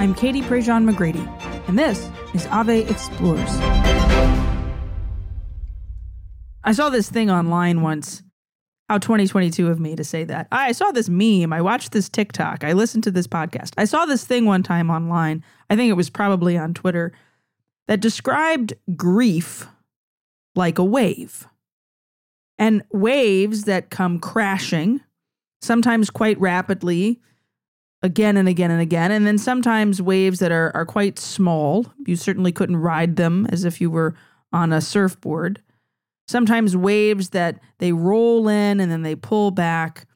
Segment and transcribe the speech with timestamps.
[0.00, 1.28] I'm Katie Prejean McGrady,
[1.68, 3.50] and this is Ave Explores.
[6.64, 8.22] I saw this thing online once.
[8.88, 10.48] How 2022 of me to say that.
[10.50, 11.52] I saw this meme.
[11.52, 12.64] I watched this TikTok.
[12.64, 13.74] I listened to this podcast.
[13.76, 15.44] I saw this thing one time online.
[15.68, 17.12] I think it was probably on Twitter
[17.86, 19.66] that described grief
[20.54, 21.46] like a wave.
[22.58, 25.02] And waves that come crashing,
[25.60, 27.20] sometimes quite rapidly,
[28.02, 29.12] again and again and again.
[29.12, 31.86] And then sometimes waves that are, are quite small.
[32.06, 34.14] You certainly couldn't ride them as if you were
[34.52, 35.62] on a surfboard
[36.30, 40.06] sometimes waves that they roll in and then they pull back,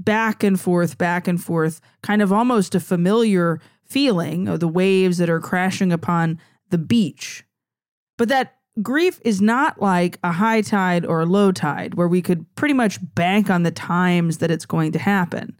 [0.00, 5.18] back and forth, back and forth, kind of almost a familiar feeling of the waves
[5.18, 7.44] that are crashing upon the beach.
[8.16, 12.22] But that grief is not like a high tide or a low tide where we
[12.22, 15.59] could pretty much bank on the times that it's going to happen.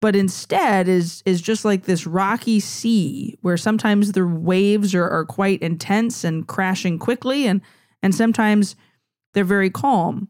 [0.00, 5.26] But instead is is just like this rocky sea where sometimes the waves are, are
[5.26, 7.60] quite intense and crashing quickly and
[8.02, 8.76] and sometimes
[9.34, 10.28] they're very calm.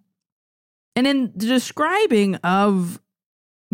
[0.96, 3.00] And in the describing of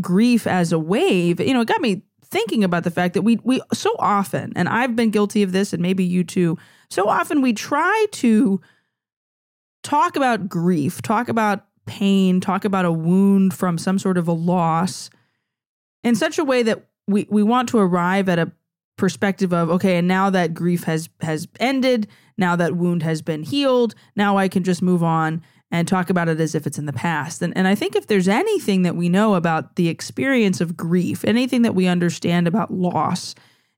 [0.00, 3.38] grief as a wave, you know, it got me thinking about the fact that we
[3.42, 6.58] we so often, and I've been guilty of this, and maybe you too,
[6.90, 8.60] so often we try to
[9.82, 14.32] talk about grief, talk about pain, talk about a wound from some sort of a
[14.32, 15.08] loss
[16.06, 18.52] in such a way that we, we want to arrive at a
[18.96, 23.42] perspective of okay and now that grief has has ended now that wound has been
[23.42, 26.86] healed now i can just move on and talk about it as if it's in
[26.86, 27.42] the past.
[27.42, 31.26] And, and i think if there's anything that we know about the experience of grief
[31.26, 33.34] anything that we understand about loss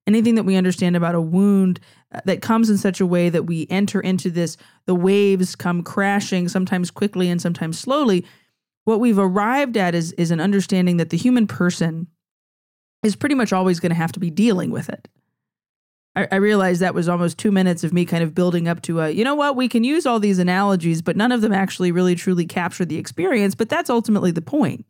[0.07, 1.81] anything that we understand about a wound
[2.15, 5.83] uh, that comes in such a way that we enter into this the waves come
[5.83, 8.25] crashing sometimes quickly and sometimes slowly
[8.85, 12.07] what we've arrived at is is an understanding that the human person
[13.03, 15.09] is pretty much always going to have to be dealing with it.
[16.17, 19.01] I, I realized that was almost two minutes of me kind of building up to
[19.01, 21.93] a, you know what, we can use all these analogies, but none of them actually
[21.93, 23.55] really truly capture the experience.
[23.55, 24.85] But that's ultimately the point.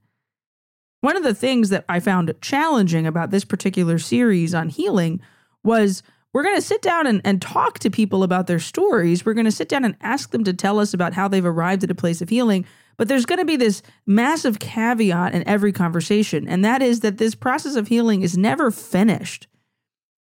[1.00, 5.20] One of the things that I found challenging about this particular series on healing
[5.62, 6.02] was
[6.32, 9.24] we're going to sit down and, and talk to people about their stories.
[9.24, 11.84] We're going to sit down and ask them to tell us about how they've arrived
[11.84, 12.64] at a place of healing.
[12.98, 17.18] But there's going to be this massive caveat in every conversation, and that is that
[17.18, 19.46] this process of healing is never finished,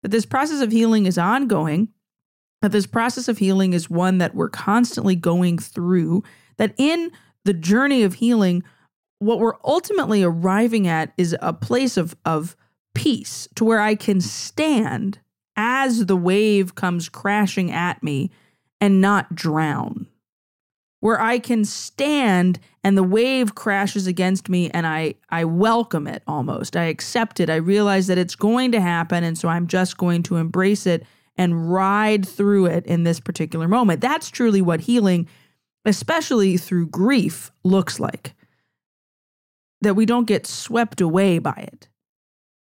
[0.04, 1.90] that this process of healing is ongoing,
[2.62, 6.24] that this process of healing is one that we're constantly going through,
[6.58, 7.12] that in
[7.46, 8.64] the journey of healing,
[9.18, 12.56] what we're ultimately arriving at is a place of, of
[12.94, 15.20] peace to where I can stand
[15.56, 18.30] as the wave comes crashing at me
[18.80, 20.06] and not drown
[21.00, 26.24] where I can stand and the wave crashes against me and I I welcome it
[26.28, 26.75] almost.
[26.75, 27.50] I accept it.
[27.50, 31.06] I realize that it's going to happen and so I'm just going to embrace it
[31.38, 34.02] and ride through it in this particular moment.
[34.02, 35.28] That's truly what healing
[35.86, 38.34] especially through grief looks like.
[39.81, 41.88] That we don't get swept away by it,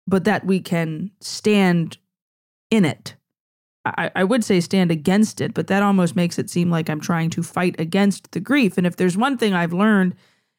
[0.07, 1.97] but that we can stand
[2.71, 3.15] in it
[3.85, 7.01] I, I would say stand against it, but that almost makes it seem like I'm
[7.01, 8.79] trying to fight against the grief.
[8.79, 10.15] And if there's one thing I've learned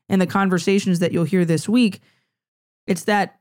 [0.10, 2.02] in the conversations that you'll hear this week,
[2.86, 3.40] it's that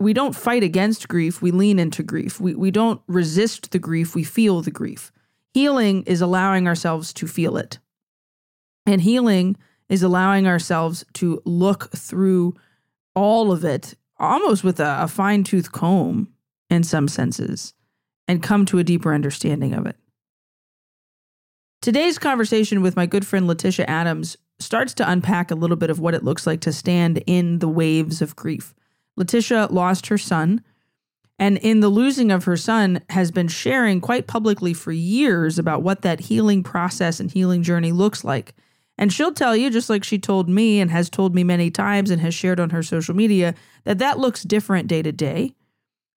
[0.00, 2.40] we don't fight against grief, we lean into grief.
[2.40, 5.12] We, we don't resist the grief, we feel the grief.
[5.52, 7.78] Healing is allowing ourselves to feel it.
[8.86, 9.56] And healing
[9.88, 12.54] is allowing ourselves to look through
[13.14, 16.28] all of it almost with a, a fine tooth comb
[16.70, 17.74] in some senses
[18.28, 19.96] and come to a deeper understanding of it.
[21.82, 26.00] Today's conversation with my good friend Leticia Adams starts to unpack a little bit of
[26.00, 28.74] what it looks like to stand in the waves of grief.
[29.18, 30.64] Leticia lost her son,
[31.38, 35.82] and in the losing of her son, has been sharing quite publicly for years about
[35.82, 38.54] what that healing process and healing journey looks like.
[38.98, 42.10] And she'll tell you, just like she told me and has told me many times
[42.10, 43.54] and has shared on her social media,
[43.84, 45.52] that that looks different day to day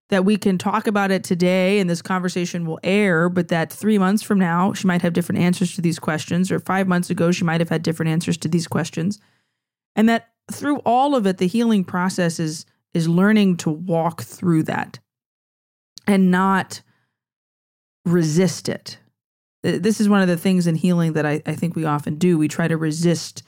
[0.09, 3.97] that we can talk about it today and this conversation will air, but that three
[3.97, 7.32] months from now, she might have different answers to these questions, or five months ago,
[7.32, 9.20] she might have had different answers to these questions.
[9.96, 14.64] And that through all of it, the healing process is, is learning to walk through
[14.64, 15.00] that
[16.08, 16.82] and not
[18.06, 18.97] resist it.
[19.61, 22.38] This is one of the things in healing that I, I think we often do.
[22.38, 23.44] We try to resist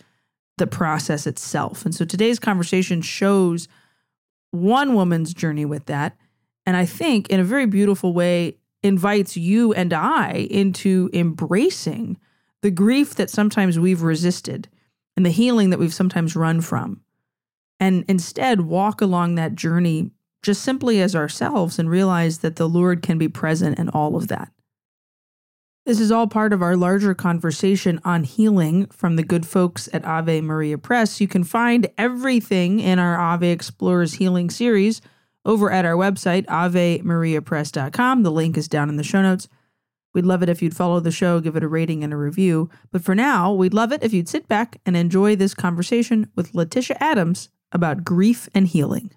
[0.58, 1.86] the process itself.
[1.86, 3.68] And so today's conversation shows
[4.52, 6.18] one woman's journey with that
[6.66, 12.18] and I think in a very beautiful way invites you and I into embracing
[12.62, 14.68] the grief that sometimes we've resisted
[15.16, 17.02] and the healing that we've sometimes run from.
[17.80, 20.12] And instead walk along that journey
[20.44, 24.28] just simply as ourselves and realize that the Lord can be present in all of
[24.30, 24.52] that.
[25.86, 30.06] This is all part of our larger conversation on healing from the good folks at
[30.06, 31.20] Ave Maria Press.
[31.20, 35.02] You can find everything in our Ave Explores Healing series
[35.46, 38.24] over at our website, avemariapress.com.
[38.24, 39.48] The link is down in the show notes.
[40.14, 42.70] We'd love it if you'd follow the show, give it a rating and a review.
[42.92, 46.52] But for now, we'd love it if you'd sit back and enjoy this conversation with
[46.52, 49.12] Leticia Adams about grief and healing.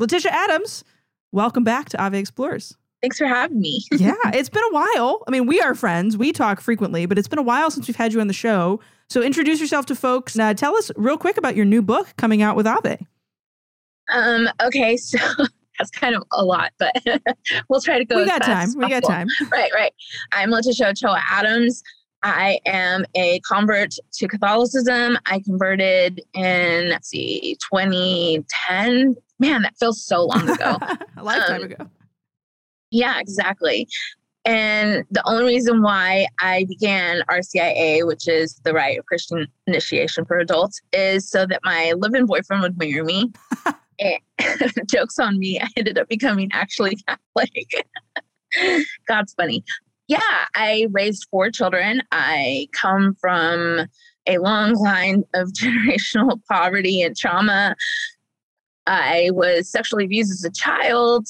[0.00, 0.82] Leticia Adams,
[1.30, 2.76] welcome back to Ave Explores.
[3.00, 3.84] Thanks for having me.
[3.92, 5.22] yeah, it's been a while.
[5.28, 6.16] I mean, we are friends.
[6.16, 8.80] We talk frequently, but it's been a while since we've had you on the show.
[9.08, 10.36] So introduce yourself to folks.
[10.36, 13.06] Uh, tell us real quick about your new book coming out with Ave.
[14.12, 15.18] Um, okay, so
[15.78, 16.94] that's kind of a lot, but
[17.68, 18.16] we'll try to go.
[18.16, 18.68] We got time.
[18.76, 19.28] We got time.
[19.50, 19.92] Right, right.
[20.32, 21.82] I'm Leticia Ochoa Adams.
[22.24, 25.18] I am a convert to Catholicism.
[25.26, 29.14] I converted in, let's see, 2010.
[29.38, 30.78] Man, that feels so long ago.
[31.18, 31.90] a lifetime um, ago.
[32.90, 33.86] Yeah, exactly.
[34.46, 40.24] And the only reason why I began RCIA, which is the Rite of Christian Initiation
[40.24, 43.32] for Adults, is so that my live-in boyfriend would marry me.
[43.98, 44.20] And
[44.88, 47.86] jokes on me, I ended up becoming actually Catholic.
[49.06, 49.64] God's funny.
[50.06, 50.20] Yeah,
[50.54, 52.02] I raised four children.
[52.12, 53.86] I come from
[54.26, 57.76] a long line of generational poverty and trauma.
[58.86, 61.26] I was sexually abused as a child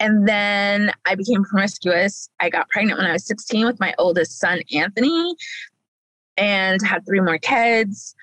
[0.00, 2.30] and then I became promiscuous.
[2.40, 5.34] I got pregnant when I was 16 with my oldest son, Anthony,
[6.38, 8.14] and had three more kids,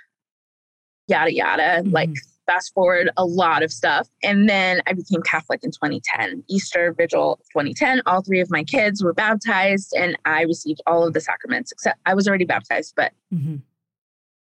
[1.07, 1.81] yada, yada.
[1.81, 1.91] Mm-hmm.
[1.91, 2.09] Like,
[2.47, 4.07] fast forward a lot of stuff.
[4.23, 8.01] And then I became Catholic in 2010, Easter Vigil 2010.
[8.05, 11.99] All three of my kids were baptized, and I received all of the sacraments, except
[12.05, 13.11] I was already baptized, but.
[13.33, 13.57] Mm-hmm.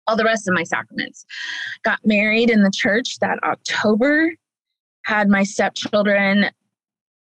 [0.07, 1.25] All the rest of my sacraments.
[1.83, 4.31] Got married in the church that October,
[5.05, 6.49] had my stepchildren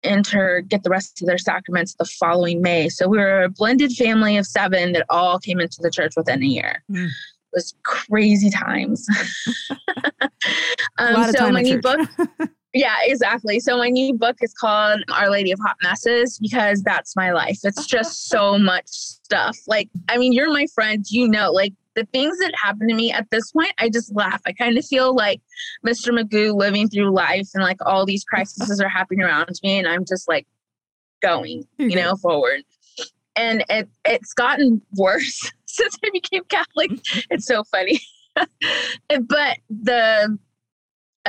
[0.03, 2.89] enter get the rest of their sacraments the following May.
[2.89, 6.43] So we were a blended family of seven that all came into the church within
[6.43, 6.83] a year.
[6.91, 7.09] Mm.
[7.53, 9.07] Was crazy times.
[10.97, 12.09] um, so my new book,
[12.73, 13.59] yeah, exactly.
[13.59, 17.59] So my new book is called Our Lady of Hot Messes because that's my life.
[17.63, 19.57] It's just so much stuff.
[19.67, 23.11] Like, I mean, you're my friend, you know, like the things that happen to me
[23.11, 24.41] at this point, I just laugh.
[24.47, 25.41] I kind of feel like
[25.85, 26.09] Mr.
[26.09, 30.05] Magoo living through life and like all these crises are happening around me and I'm
[30.05, 30.47] just like
[31.21, 32.61] going, you know, forward.
[33.35, 36.91] And it it's gotten worse since I became Catholic.
[37.31, 37.99] It's so funny.
[38.35, 40.37] but the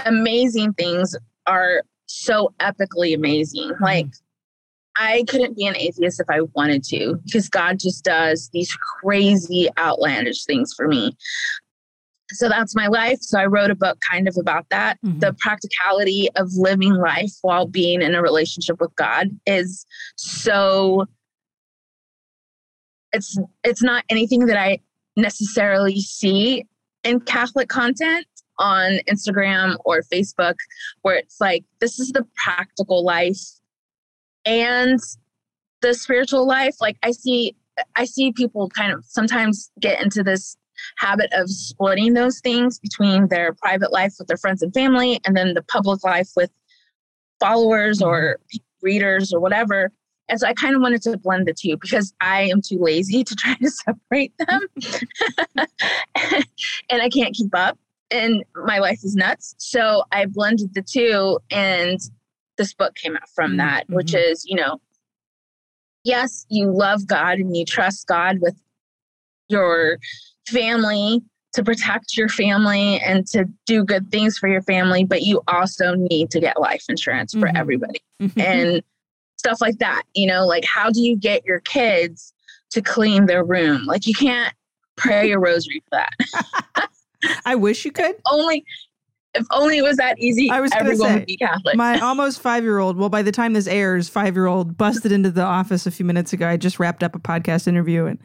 [0.05, 3.73] amazing things are so epically amazing.
[3.81, 4.09] Like
[4.97, 9.69] I couldn't be an atheist if I wanted to because God just does these crazy,
[9.79, 11.17] outlandish things for me.
[12.31, 13.19] So that's my life.
[13.21, 14.99] So I wrote a book kind of about that.
[15.05, 15.21] Mm-hmm.
[15.21, 19.87] The practicality of living life while being in a relationship with God is
[20.17, 21.07] so
[23.15, 24.81] it's it's not anything that I
[25.17, 26.67] necessarily see
[27.05, 28.27] in Catholic content
[28.59, 30.57] on Instagram or Facebook
[31.03, 33.41] where it's like this is the practical life
[34.45, 34.99] and
[35.81, 36.77] the spiritual life.
[36.81, 37.57] Like i see
[37.97, 40.57] i see people kind of sometimes get into this
[40.97, 45.37] habit of splitting those things between their private life with their friends and family and
[45.37, 46.51] then the public life with
[47.41, 48.39] followers or
[48.83, 49.91] readers or whatever
[50.29, 53.25] and so i kind of wanted to blend the two because i am too lazy
[53.25, 54.61] to try to separate them
[56.91, 57.79] and i can't keep up
[58.11, 62.01] and my life is nuts so i blended the two and
[62.57, 63.59] this book came out from mm-hmm.
[63.59, 64.33] that, which mm-hmm.
[64.33, 64.81] is, you know,
[66.05, 68.57] yes, you love God and you trust God with
[69.49, 69.99] your
[70.49, 71.23] family
[71.55, 75.95] to protect your family and to do good things for your family, but you also
[75.95, 77.57] need to get life insurance for mm-hmm.
[77.57, 78.41] everybody mm-hmm.
[78.41, 78.83] and
[79.45, 80.03] stuff like that.
[80.15, 82.33] You know, like how do you get your kids
[82.71, 83.85] to clean their room?
[83.85, 84.55] Like you can't
[84.97, 86.89] pray a rosary for that.
[87.45, 88.17] I wish you could.
[88.31, 88.65] Only
[89.35, 91.77] if only it was that easy, I was everyone say, would be Catholic.
[91.77, 95.13] My almost five year old, well, by the time this airs, five year old busted
[95.13, 96.49] into the office a few minutes ago.
[96.49, 98.19] I just wrapped up a podcast interview and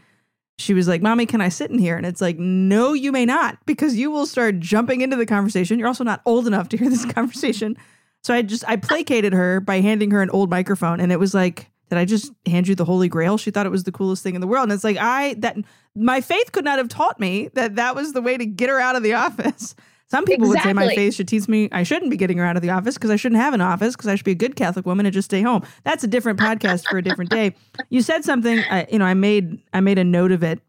[0.60, 1.98] she was like, Mommy, can I sit in here?
[1.98, 5.80] And it's like, No, you may not, because you will start jumping into the conversation.
[5.80, 7.76] You're also not old enough to hear this conversation.
[8.24, 11.00] So I just, I placated her by handing her an old microphone.
[11.00, 13.38] And it was like, did I just hand you the Holy Grail?
[13.38, 14.64] She thought it was the coolest thing in the world.
[14.64, 15.58] And it's like, I, that,
[15.96, 18.80] my faith could not have taught me that that was the way to get her
[18.80, 19.76] out of the office.
[20.10, 20.74] Some people exactly.
[20.74, 22.72] would say my faith should teach me I shouldn't be getting her out of the
[22.72, 25.06] office because I shouldn't have an office because I should be a good Catholic woman
[25.06, 25.64] and just stay home.
[25.84, 27.56] That's a different podcast for a different day.
[27.90, 30.62] You said something, I, you know, I made I made a note of it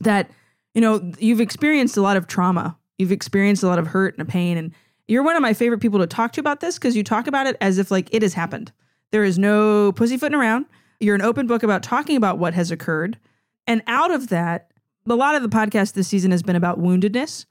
[0.00, 0.30] that
[0.74, 4.28] you know you've experienced a lot of trauma, you've experienced a lot of hurt and
[4.28, 4.72] pain, and
[5.08, 7.46] You're one of my favorite people to talk to about this because you talk about
[7.46, 8.72] it as if like it has happened.
[9.10, 10.66] There is no pussyfooting around.
[11.00, 13.18] You're an open book about talking about what has occurred.
[13.66, 14.70] And out of that,
[15.08, 17.44] a lot of the podcast this season has been about woundedness.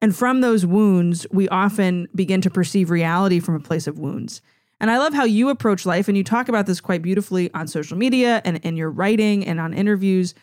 [0.00, 4.42] And from those wounds, we often begin to perceive reality from a place of wounds.
[4.80, 7.66] And I love how you approach life, and you talk about this quite beautifully on
[7.66, 10.34] social media and in your writing and on interviews.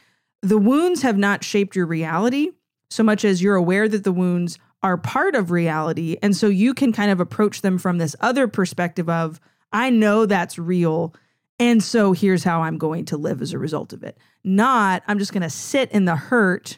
[0.42, 2.52] The wounds have not shaped your reality
[2.96, 6.18] so much as you're aware that the wounds are part of reality.
[6.22, 9.40] And so you can kind of approach them from this other perspective of,
[9.72, 11.14] I know that's real.
[11.60, 14.18] And so here's how I'm going to live as a result of it.
[14.44, 16.78] Not, I'm just going to sit in the hurt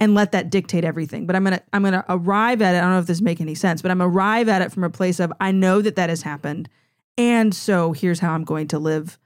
[0.00, 1.26] and let that dictate everything.
[1.26, 2.78] But I'm going to I'm going to arrive at it.
[2.78, 4.90] I don't know if this make any sense, but I'm arrive at it from a
[4.90, 6.68] place of I know that that has happened.
[7.16, 9.18] And so here's how I'm going to live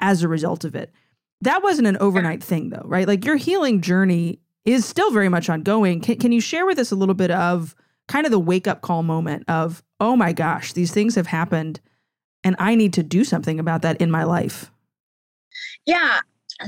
[0.00, 0.90] as a result of it.
[1.42, 3.06] That wasn't an overnight thing though, right?
[3.06, 6.00] Like your healing journey is still very much ongoing.
[6.00, 7.74] Can, can you share with us a little bit of
[8.08, 11.80] kind of the wake up call moment of, oh my gosh, these things have happened
[12.44, 14.70] and I need to do something about that in my life?
[15.86, 16.20] Yeah.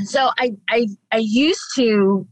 [0.05, 2.27] So I I I used to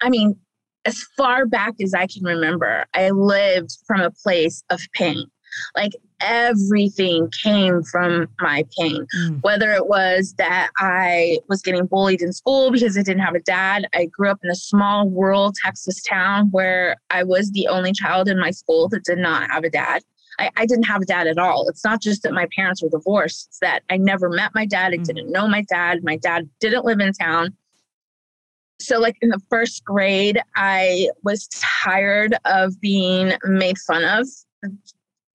[0.00, 0.36] I mean
[0.84, 5.26] as far back as I can remember, I lived from a place of pain.
[5.74, 9.06] Like everything came from my pain.
[9.16, 9.42] Mm.
[9.42, 13.40] Whether it was that I was getting bullied in school because I didn't have a
[13.40, 13.86] dad.
[13.94, 18.28] I grew up in a small rural Texas town where I was the only child
[18.28, 20.02] in my school that did not have a dad.
[20.38, 21.68] I, I didn't have a dad at all.
[21.68, 24.92] It's not just that my parents were divorced, it's that I never met my dad.
[24.92, 25.04] I mm.
[25.04, 26.04] didn't know my dad.
[26.04, 27.56] My dad didn't live in town.
[28.78, 34.28] So, like in the first grade, I was tired of being made fun of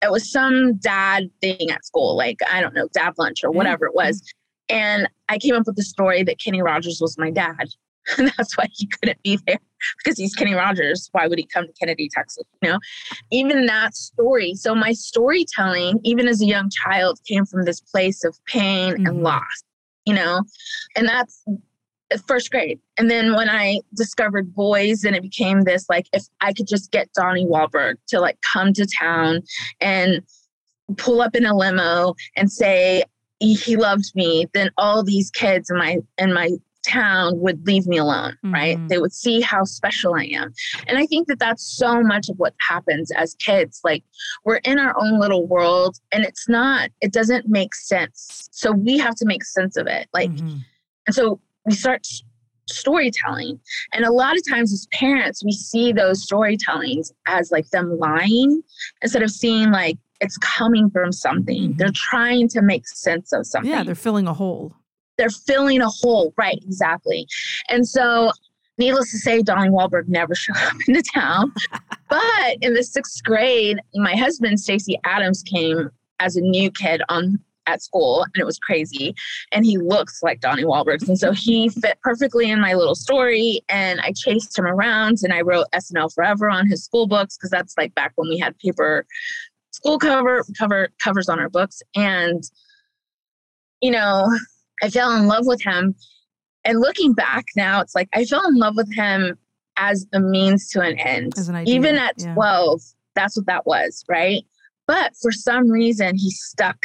[0.03, 3.87] it was some dad thing at school, like I don't know, dad lunch or whatever
[3.87, 4.23] it was.
[4.69, 7.69] And I came up with the story that Kenny Rogers was my dad.
[8.17, 9.59] And that's why he couldn't be there
[9.99, 11.09] because he's Kenny Rogers.
[11.13, 12.45] Why would he come to Kenedy, Texas?
[12.63, 12.79] You know,
[13.31, 14.55] even that story.
[14.55, 19.07] So my storytelling, even as a young child, came from this place of pain mm-hmm.
[19.07, 19.65] and loss,
[20.07, 20.43] you know,
[20.97, 21.45] and that's
[22.19, 22.81] first grade.
[22.99, 26.91] And then when I discovered boys, then it became this like if I could just
[26.91, 29.43] get Donnie Wahlberg to like come to town
[29.81, 30.23] and
[30.97, 33.05] pull up in a limo and say
[33.39, 36.51] he loved me, then all these kids in my in my
[36.87, 38.55] town would leave me alone, mm-hmm.
[38.55, 38.89] right?
[38.89, 40.53] They would see how special I am.
[40.87, 43.81] And I think that that's so much of what happens as kids.
[43.85, 44.03] Like
[44.45, 48.49] we're in our own little world and it's not, it doesn't make sense.
[48.53, 50.09] So we have to make sense of it.
[50.13, 50.59] Like, mm-hmm.
[51.07, 52.07] and so we start
[52.69, 53.61] storytelling.
[53.93, 58.63] And a lot of times as parents, we see those storytellings as like them lying
[59.03, 61.71] instead of seeing like it's coming from something.
[61.71, 61.77] Mm-hmm.
[61.79, 63.71] They're trying to make sense of something.
[63.71, 64.75] Yeah, they're filling a hole.
[65.19, 66.33] They're filling a hole.
[66.37, 67.27] Right, exactly.
[67.69, 68.33] And so
[68.79, 71.53] needless to say, Donnie Wahlberg never showed up into town.
[72.09, 75.91] but in the sixth grade, my husband, Stacy Adams, came
[76.21, 79.15] as a new kid on at school and it was crazy.
[79.53, 81.07] And he looks like Donnie Wahlberg.
[81.07, 83.61] And so he fit perfectly in my little story.
[83.69, 87.51] And I chased him around and I wrote SNL Forever on his school books because
[87.51, 89.07] that's like back when we had paper
[89.71, 91.83] school cover cover covers on our books.
[91.95, 92.43] And
[93.81, 94.29] you know,
[94.83, 95.95] I fell in love with him.
[96.65, 99.39] And looking back now, it's like I fell in love with him
[99.77, 101.33] as a means to an end.
[101.39, 102.35] An Even at yeah.
[102.35, 102.83] 12,
[103.15, 104.45] that's what that was, right?
[104.87, 106.85] But for some reason, he stuck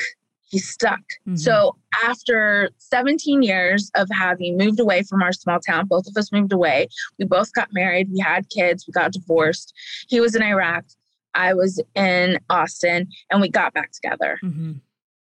[0.50, 1.02] he's stuck.
[1.28, 1.36] Mm-hmm.
[1.36, 6.32] So after 17 years of having moved away from our small town, both of us
[6.32, 6.88] moved away.
[7.20, 9.74] We both got married, we had kids, we got divorced.
[10.08, 10.86] He was in Iraq,
[11.34, 14.40] I was in Austin, and we got back together.
[14.44, 14.74] Mm-hmm.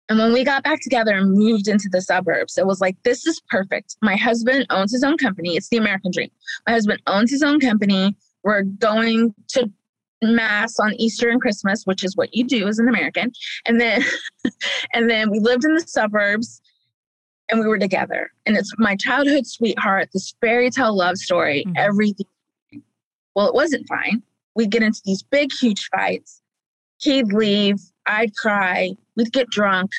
[0.10, 3.28] And when we got back together and moved into the suburbs, it was like, this
[3.28, 3.98] is perfect.
[4.02, 5.58] My husband owns his own company.
[5.58, 6.30] It's the American dream.
[6.66, 8.16] My husband owns his own company.
[8.44, 9.70] We're going to
[10.22, 13.32] mass on Easter and Christmas, which is what you do as an American.
[13.66, 14.04] And then
[14.94, 16.62] and then we lived in the suburbs
[17.50, 18.32] and we were together.
[18.46, 21.78] And it's my childhood sweetheart, this fairy tale love story, mm-hmm.
[21.78, 22.28] everything.
[23.36, 24.24] Well, it wasn't fine.
[24.56, 26.42] We'd get into these big, huge fights.
[27.00, 29.92] He'd leave, I'd cry, we'd get drunk,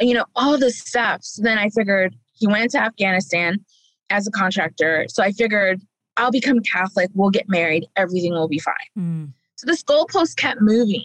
[0.00, 1.22] you know, all this stuff.
[1.22, 3.62] So then I figured he went to Afghanistan
[4.08, 5.06] as a contractor.
[5.08, 5.82] So I figured
[6.16, 8.74] I'll become Catholic, we'll get married, everything will be fine.
[8.98, 9.32] Mm.
[9.56, 11.04] So this goalpost kept moving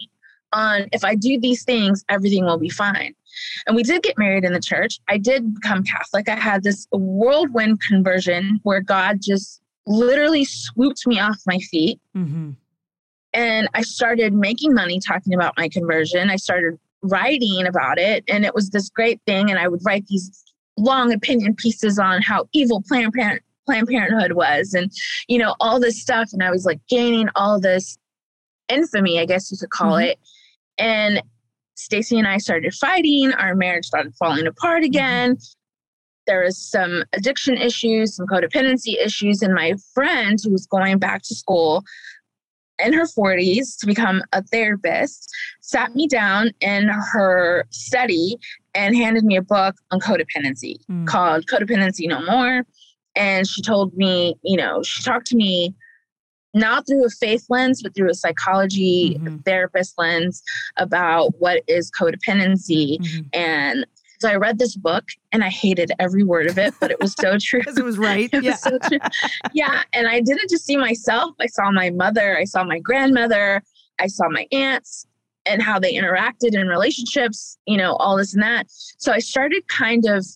[0.52, 3.14] on if I do these things, everything will be fine.
[3.66, 4.98] And we did get married in the church.
[5.08, 6.28] I did become Catholic.
[6.28, 12.00] I had this whirlwind conversion where God just literally swooped me off my feet.
[12.16, 12.50] Mm-hmm.
[13.32, 16.30] And I started making money talking about my conversion.
[16.30, 19.50] I started writing about it, and it was this great thing.
[19.50, 20.44] And I would write these
[20.76, 23.12] long opinion pieces on how evil Planned
[23.70, 24.90] Planned Parenthood was and,
[25.28, 26.30] you know, all this stuff.
[26.32, 27.96] And I was like gaining all this
[28.68, 30.10] infamy, I guess you could call mm-hmm.
[30.10, 30.18] it.
[30.78, 31.22] And
[31.76, 33.32] Stacy and I started fighting.
[33.32, 34.86] Our marriage started falling apart Mm-hmm.
[34.86, 35.36] again.
[36.26, 39.40] There was some addiction issues, some codependency issues.
[39.42, 41.84] And my friend, who was going back to school
[42.84, 48.36] in her 40s to become a therapist, sat me down in her study
[48.74, 51.06] and handed me a book on codependency Mm.
[51.06, 52.64] called Codependency No More.
[53.16, 55.74] And she told me, you know, she talked to me
[56.54, 59.44] not through a faith lens, but through a psychology Mhm.
[59.44, 60.42] therapist lens
[60.76, 62.98] about what is codependency.
[62.98, 63.26] Mhm.
[63.32, 63.86] And
[64.20, 67.14] so I read this book and I hated every word of it, but it was
[67.18, 67.60] so true.
[67.60, 68.28] Because it was right.
[68.32, 68.56] It was yeah.
[68.56, 68.98] so true.
[69.54, 69.82] yeah.
[69.92, 73.62] And I didn't just see myself, I saw my mother, I saw my grandmother,
[74.00, 75.06] I saw my aunts
[75.46, 78.66] and how they interacted in relationships, you know, all this and that.
[78.68, 80.26] So I started kind of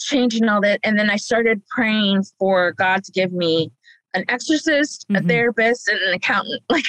[0.00, 0.80] changing all that.
[0.84, 3.70] And then I started praying for God to give me
[4.14, 5.24] an exorcist, Mhm.
[5.24, 6.62] a therapist, and an accountant.
[6.70, 6.84] Like,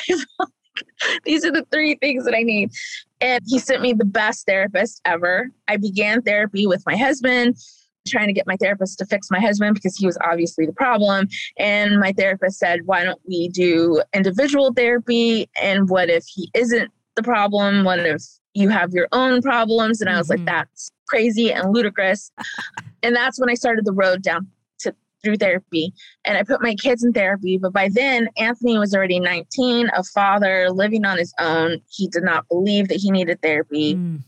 [1.24, 2.70] these are the three things that I need.
[3.22, 5.50] And he sent me the best therapist ever.
[5.68, 7.56] I began therapy with my husband,
[8.08, 11.28] trying to get my therapist to fix my husband because he was obviously the problem.
[11.58, 15.50] And my therapist said, Why don't we do individual therapy?
[15.62, 17.84] And what if he isn't the problem?
[17.86, 18.22] What if
[18.54, 20.02] you have your own problems?
[20.02, 20.38] And I was Mhm.
[20.38, 22.32] like, That's crazy and ludicrous.
[23.04, 24.48] and that's when I started the road down
[24.80, 24.94] to
[25.24, 25.94] through therapy.
[26.26, 27.58] And I put my kids in therapy.
[27.58, 31.82] But by then, Anthony was already 19, a father living on his own.
[31.90, 33.96] He did not believe that he needed therapy.
[33.96, 34.24] Mm.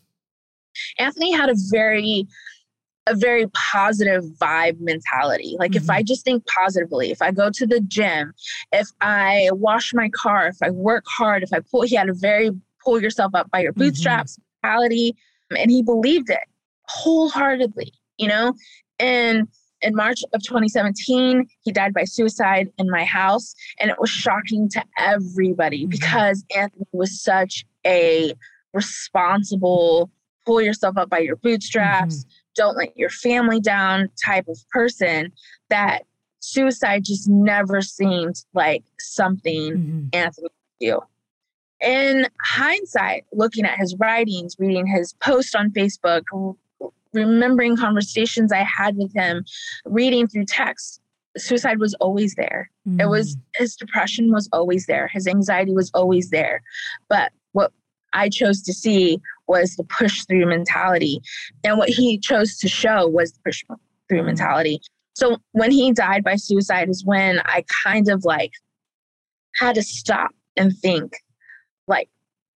[1.00, 2.28] Anthony had a very
[3.10, 5.56] a very positive vibe mentality.
[5.58, 5.94] Like if Mhm.
[5.96, 8.34] I just think positively, if I go to the gym,
[8.74, 12.14] if I wash my car, if I work hard, if I pull he had a
[12.14, 12.52] very
[12.84, 13.78] pull yourself up by your Mhm.
[13.78, 15.16] bootstraps mentality
[15.58, 16.40] and he believed it
[16.90, 18.54] wholeheartedly, you know?
[19.00, 19.48] And
[19.82, 23.54] in March of 2017, he died by suicide in my house.
[23.80, 25.90] And it was shocking to everybody Mhm.
[25.90, 28.34] because Anthony was such a
[28.74, 30.10] responsible,
[30.46, 32.26] pull yourself up by your bootstraps,
[32.56, 35.32] don't let your family down type of person
[35.70, 36.04] that
[36.40, 40.10] suicide just never seemed like something Mhm.
[40.16, 41.00] Anthony would do.
[41.82, 46.24] In hindsight, looking at his writings, reading his post on Facebook,
[47.18, 49.44] remembering conversations I had with him,
[49.86, 51.02] reading through text,
[51.38, 52.70] suicide was always there.
[53.00, 53.42] It was Mm.
[53.56, 55.08] his depression was always there.
[55.08, 56.62] His anxiety was always there.
[57.10, 57.72] But what
[58.14, 61.22] I chose to see was the push through mentality.
[61.64, 63.64] And what he chose to show was the push
[64.10, 64.26] through Mm.
[64.26, 64.82] mentality.
[65.14, 68.54] So when he died by suicide is when I kind of like
[69.56, 71.14] had to stop and think
[71.88, 72.10] like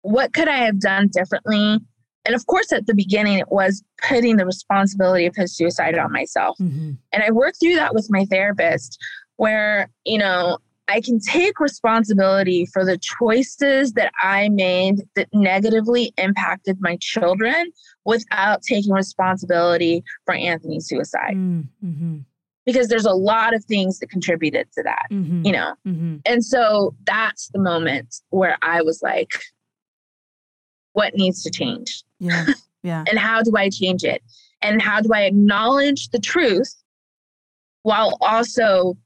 [0.02, 1.80] what could I have done differently?
[2.26, 6.12] And of course at the beginning it was putting the responsibility of his suicide on
[6.12, 6.58] myself.
[6.60, 6.98] Mhm.
[7.12, 8.98] And I worked through that with my therapist
[9.38, 10.58] where, you know,
[10.90, 17.72] I can take responsibility for the choices that I made that negatively impacted my children
[18.06, 21.36] without taking responsibility for Anthony's suicide.
[21.36, 21.68] Mm.
[21.84, 22.26] Mhm.
[22.66, 25.46] Because there's a lot of things that contributed to that, Mhm.
[25.46, 25.76] you know.
[25.88, 26.22] Mhm.
[26.26, 29.30] And so that's the moment where I was like,
[30.94, 32.04] what needs to change?
[32.20, 32.46] Yeah.
[32.82, 33.04] Yeah.
[33.10, 34.24] and how do I change it?
[34.62, 36.82] And how do I acknowledge the truth
[37.84, 38.98] while also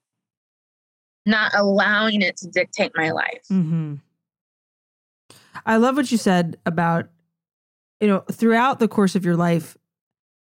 [1.26, 3.41] not allowing it to dictate my life?
[3.48, 3.96] hmm
[5.65, 7.08] I love what you said about,
[8.00, 9.76] you know, throughout the course of your life,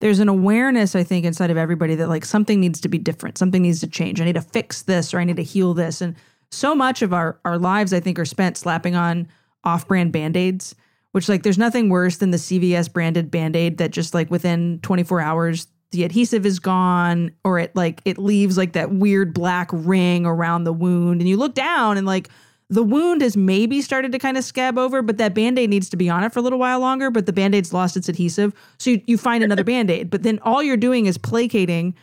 [0.00, 3.36] there's an awareness, I think, inside of everybody that like something needs to be different,
[3.36, 4.20] something needs to change.
[4.20, 6.00] I need to fix this or I need to heal this.
[6.00, 6.14] And
[6.52, 9.26] so much of our, our lives, I think, are spent slapping on
[9.64, 10.74] off brand band aids,
[11.12, 14.78] which like there's nothing worse than the CVS branded band aid that just like within
[14.82, 19.70] 24 hours, the adhesive is gone or it like it leaves like that weird black
[19.72, 21.20] ring around the wound.
[21.20, 22.28] And you look down and like,
[22.70, 25.88] the wound has maybe started to kind of scab over, but that band aid needs
[25.88, 27.10] to be on it for a little while longer.
[27.10, 28.52] But the band aid's lost its adhesive.
[28.78, 30.10] So you, you find another band aid.
[30.10, 31.94] But then all you're doing is placating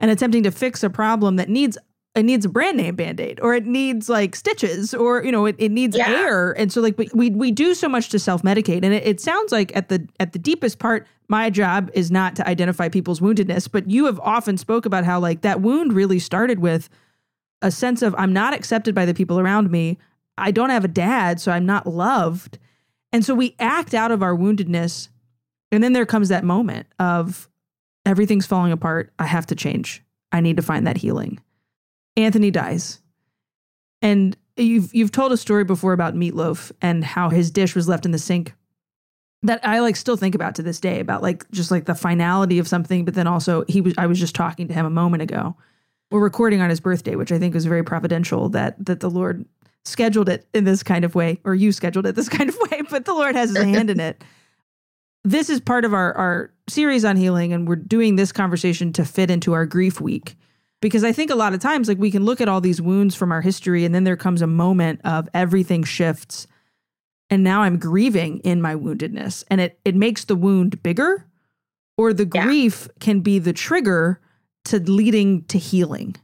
[0.00, 1.78] and attempting to fix a problem that needs
[2.16, 5.54] it needs a brand name band-aid or it needs like stitches or you know it,
[5.58, 6.10] it needs Yeah.
[6.10, 6.52] air.
[6.58, 8.84] And so like but we we do so much to self-medicate.
[8.84, 12.34] And it, it sounds like at the at the deepest part my job is not
[12.36, 16.18] to identify people's woundedness but you have often spoke about how like that wound really
[16.18, 16.88] started with
[17.62, 19.96] a sense of i'm not accepted by the people around me.
[20.36, 22.58] I don't have a dad so i'm not loved.
[23.12, 25.08] And so we act out of our woundedness
[25.70, 27.48] and then there comes that moment of
[28.04, 29.12] everything's falling apart.
[29.20, 30.02] I have to change.
[30.32, 31.38] I need to find that healing
[32.16, 33.00] Anthony dies.
[34.02, 38.04] And you've you've told a story before about Meatloaf and how his dish was left
[38.04, 38.54] in the sink
[39.42, 42.58] that I like still think about to this day about like just like the finality
[42.58, 45.22] of something but then also he was I was just talking to him a moment
[45.22, 45.56] ago.
[46.10, 49.46] We're recording on his birthday which I think was very providential that that the Lord
[49.84, 52.82] scheduled it in this kind of way, or you scheduled it this kind of way,
[52.90, 54.22] but the Lord has his hand in it.
[55.22, 59.04] This is part of our, our series on healing, and we're doing this conversation to
[59.04, 60.36] fit into our grief week.
[60.80, 63.14] Because I think a lot of times, like we can look at all these wounds
[63.14, 66.46] from our history, and then there comes a moment of everything shifts.
[67.28, 71.26] And now I'm grieving in my woundedness, and it it makes the wound bigger,
[71.96, 72.44] or the Yeah.
[72.44, 74.20] grief can be the trigger
[74.64, 76.16] to leading to healing.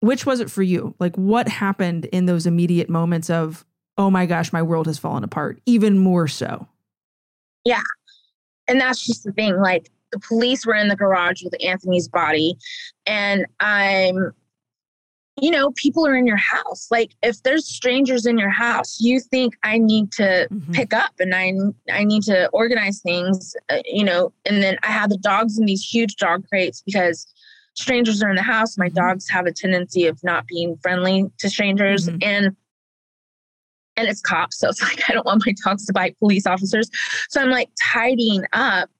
[0.00, 0.94] Which was it for you?
[0.98, 3.64] Like, what happened in those immediate moments of,
[3.96, 6.66] oh my gosh, my world has fallen apart, even more so?
[7.64, 7.82] Yeah.
[8.66, 12.56] And that's just the thing like the police were in the garage with anthony's body
[13.06, 14.32] and i'm
[15.40, 19.18] you know people are in your house like if there's strangers in your house you
[19.18, 20.74] think i need to Mhm.
[20.74, 21.52] pick up and i
[21.90, 25.64] i need to organize things uh, you know and then i have the dogs in
[25.64, 27.26] these huge dog crates because
[27.74, 28.94] strangers are in the house my Mhm.
[28.94, 32.22] dogs have a tendency of not being friendly to strangers Mhm.
[32.22, 32.56] and
[33.96, 36.90] and it's cops so it's like i don't want my dogs to bite police officers
[37.30, 38.90] so i'm like tidying up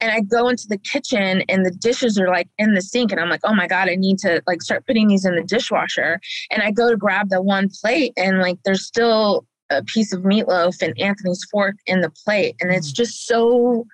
[0.00, 3.20] and I go into the kitchen and the dishes are like in the sink and
[3.20, 6.20] I'm like, oh my God, I need to like start putting these in the dishwasher.
[6.50, 10.22] And I go to grab the one plate and like there's still a piece of
[10.22, 12.56] meatloaf and Anthony's fork in the plate.
[12.60, 12.96] And it's mm.
[12.96, 13.86] just so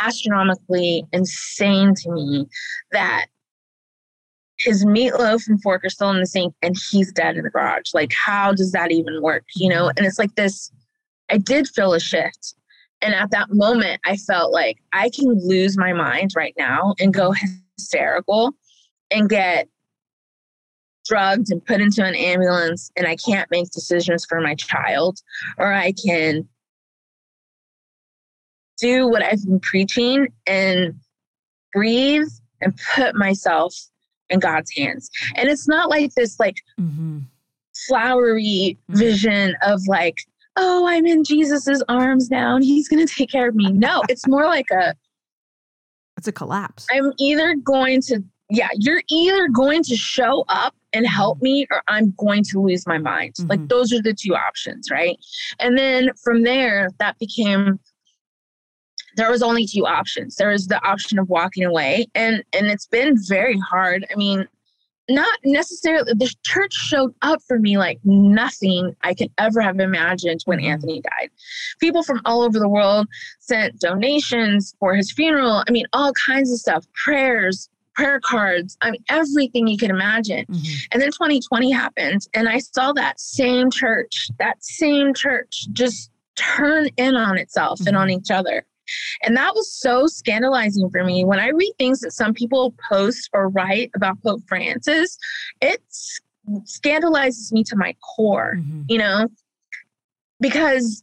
[0.00, 2.46] astronomically insane to me
[2.92, 3.26] that
[4.58, 7.92] his meatloaf and fork are still in the sink and he's dead in the garage.
[7.92, 9.44] Like, how does that even work?
[9.56, 9.86] You know?
[9.86, 9.92] Mm.
[9.96, 10.70] And it's like this
[11.30, 12.54] I did feel a shift.
[13.04, 17.12] And at that moment, I felt like I can lose my mind right now and
[17.12, 17.34] go
[17.76, 18.54] hysterical
[19.10, 19.68] and get
[21.04, 25.20] drugged and put into an ambulance, and I can't make decisions for my child,
[25.58, 26.48] or I can
[28.80, 30.94] do what I've been preaching and
[31.74, 32.28] breathe
[32.62, 33.74] and put myself
[34.30, 35.10] in God's hands.
[35.34, 37.18] And it's not like this, like, Mm-hmm.
[37.88, 38.96] flowery Mhm.
[38.96, 40.16] vision of like,
[40.56, 43.72] oh, I'm in Jesus's arms now and he's going to take care of me.
[43.72, 44.94] No, it's more like a,
[46.16, 46.86] It's a collapse.
[46.92, 51.82] I'm either going to, yeah, you're either going to show up and help me or
[51.88, 53.34] I'm going to lose my mind.
[53.34, 53.50] Mhm.
[53.50, 55.18] Like those are the two options, right?
[55.58, 57.80] And then from there, that became,
[59.16, 60.36] there was only two options.
[60.36, 64.06] There was the option of walking away and and it's been very hard.
[64.10, 64.46] I mean,
[65.10, 70.40] not necessarily the church showed up for me like nothing I could ever have imagined
[70.46, 70.64] when Mhm.
[70.70, 71.30] Anthony died.
[71.80, 73.06] People from all over the world
[73.40, 75.62] sent donations for his funeral.
[75.68, 80.46] I mean, all kinds of stuff, prayers, prayer cards, I mean, everything you can imagine.
[80.46, 80.86] Mhm.
[80.92, 86.88] And then 2020 happened, and I saw that same church, that same church just turn
[86.96, 88.64] in on itself and on each other.
[89.22, 91.24] And that was so scandalizing for me.
[91.24, 95.16] When I read things that some people post or write about Pope Francis,
[95.60, 95.82] it
[96.64, 98.84] scandalizes me to my core, Mhm.
[98.88, 99.28] you know,
[100.40, 101.02] because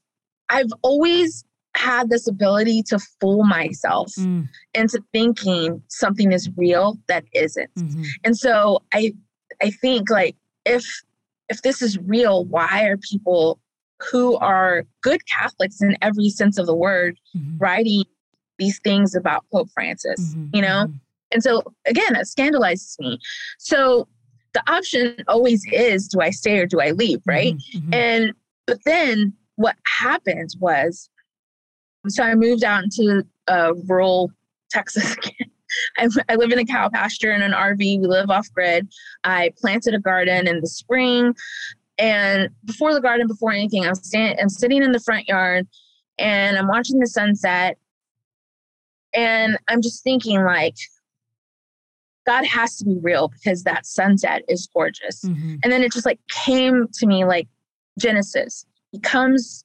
[0.50, 1.44] I've always
[1.76, 7.74] had this ability to fool myself Mm, into thinking something is real that isn't.
[7.76, 8.06] mhm.
[8.24, 9.14] And so I
[9.62, 10.86] I think like if
[11.50, 13.60] if this is real, why are people
[14.10, 17.60] who are good Catholics in every sense of the word Mhm.
[17.60, 18.04] writing
[18.58, 20.34] these things about Pope Francis?
[20.36, 20.50] Mhm.
[20.56, 20.86] You know?
[20.88, 21.00] Mhm.
[21.34, 23.20] And so again, that scandalizes me.
[23.60, 24.08] So
[24.54, 27.56] the option always is do I stay or do I leave, right?
[27.56, 27.82] Mhm.
[27.82, 27.96] Mhm.
[27.96, 28.34] And
[28.68, 31.10] but then what happened was,
[32.08, 34.32] so I moved out into uh, rural
[34.70, 35.16] Texas.
[35.98, 38.00] I, I live in a cow pasture in an RV.
[38.00, 38.88] We live off grid.
[39.24, 41.34] I planted a garden in the spring,
[42.02, 44.38] and before the garden, before anything, I'm standing.
[44.42, 45.68] I'm sitting in the front yard,
[46.18, 47.78] and I'm watching the sunset,
[49.14, 50.76] and I'm just thinking like,
[52.26, 55.24] God has to be real because that sunset is gorgeous.
[55.24, 55.60] Mhm.
[55.64, 57.48] And then it just like came to me like
[58.00, 58.66] Genesis.
[58.92, 59.64] He comes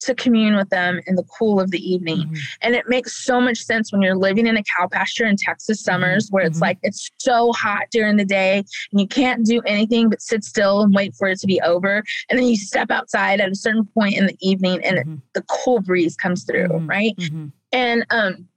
[0.00, 2.28] to commune with them in the cool of the evening.
[2.28, 2.38] Mhm.
[2.62, 5.80] And it makes so much sense when you're living in a cow pasture in Texas
[5.80, 6.62] summers where it's Mhm.
[6.62, 8.58] like it's so hot during the day
[8.92, 12.04] and you can't do anything but sit still and wait for it to be over.
[12.30, 15.20] And then you step outside at a certain point in the evening and it, Mhm.
[15.34, 16.88] the cool breeze comes through, Mhm.
[16.88, 17.16] right?
[17.16, 17.52] Mhm.
[17.72, 18.48] And um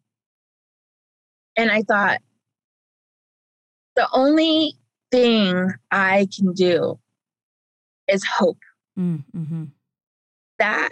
[1.57, 2.19] and I thought
[3.95, 4.73] the only
[5.11, 6.97] thing I can do
[8.07, 8.57] is hope
[8.97, 9.67] Mm, mhm.
[10.59, 10.89] that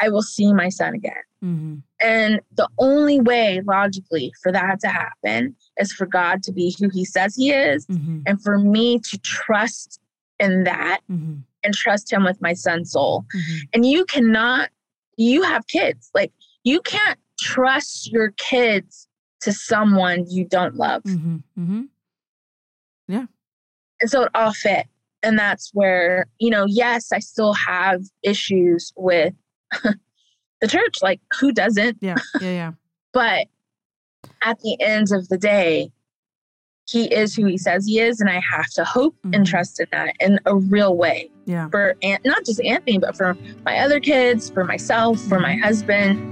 [0.00, 1.12] I will see my son again.
[1.42, 1.82] Mhm.
[2.00, 6.88] And the only way logically for that to happen is for God to be who
[6.88, 8.22] he says he is Mhm.
[8.26, 10.00] and for me to trust
[10.40, 11.42] in that Mhm.
[11.62, 13.24] and trust him with my son's soul.
[13.34, 13.60] Mhm.
[13.72, 14.70] And you cannot,
[15.16, 16.10] you have kids.
[16.14, 16.32] Like
[16.64, 19.06] you can't trust your kids
[19.40, 21.02] to someone you don't love.
[21.04, 21.42] Mhm.
[21.58, 21.88] Mhm.
[24.00, 24.86] And so it all fit.
[25.22, 29.32] and that's where, you know, yes, I still have issues with
[30.60, 31.02] the church.
[31.02, 31.98] Like, who doesn't?
[32.00, 32.16] Yeah.
[32.40, 32.50] Yeah.
[32.50, 32.72] Yeah.
[33.12, 33.48] but
[34.42, 35.90] at the end of the day,
[36.86, 38.20] he is who he says he is.
[38.20, 39.34] And I have to hope mm-hmm.
[39.34, 41.30] and trust in that in a real way.
[41.46, 41.68] Yeah.
[41.70, 45.62] For not just Anthony, but for my other kids, for myself, for my mm-hmm.
[45.62, 46.30] husband.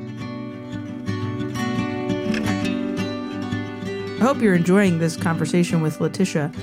[4.20, 6.54] I hope you're enjoying this conversation with Leticia.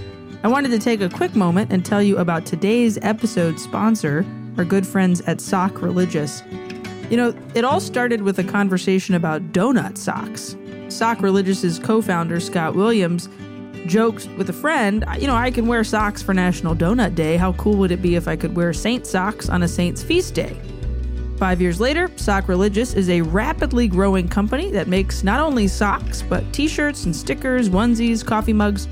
[0.44, 4.26] I wanted to take a quick moment and tell you about today's episode sponsor,
[4.58, 6.42] our good friends at Sock Religious.
[7.10, 10.56] You know, it all started with a conversation about donut socks.
[10.90, 13.30] Sock Religious's co founder, Scott Williams,
[13.86, 17.38] joked with a friend, you know, I can wear socks for National Donut Day.
[17.38, 20.36] How cool would it be if I could wear Saint socks on a Saint's feast
[20.36, 20.56] day?
[21.38, 26.22] Five years later, Sock Religious is a rapidly growing company that makes not only socks,
[26.22, 28.88] but t shirts and stickers, onesies, coffee mugs,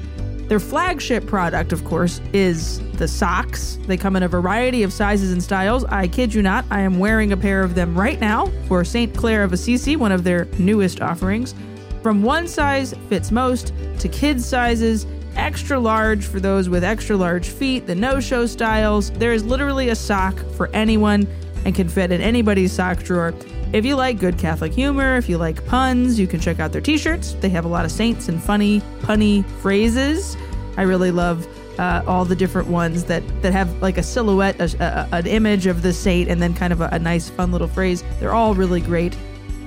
[0.48, 3.78] their flagship product, of course, is the socks.
[3.86, 5.84] They come in a variety of sizes and styles.
[5.86, 9.14] I kid you not, I am wearing a pair of them right now for St.
[9.16, 11.54] Clare of Assisi, one of their newest offerings.
[12.02, 15.06] From one size fits most to kids' sizes,
[15.36, 19.12] extra large for those with extra large feet, the no show styles.
[19.12, 21.28] There is literally a sock for anyone
[21.66, 23.34] and can fit in anybody's sock drawer.
[23.74, 26.82] If you like good Catholic humor, if you like puns, you can check out their
[26.82, 27.34] t shirts.
[27.34, 30.38] They have a lot of saints and funny, punny phrases.
[30.78, 31.46] I really love
[31.78, 35.66] uh, all the different ones that, that have like a silhouette, a, a, an image
[35.66, 38.04] of the saint, and then kind of a, a nice, fun little phrase.
[38.20, 39.18] They're all really great.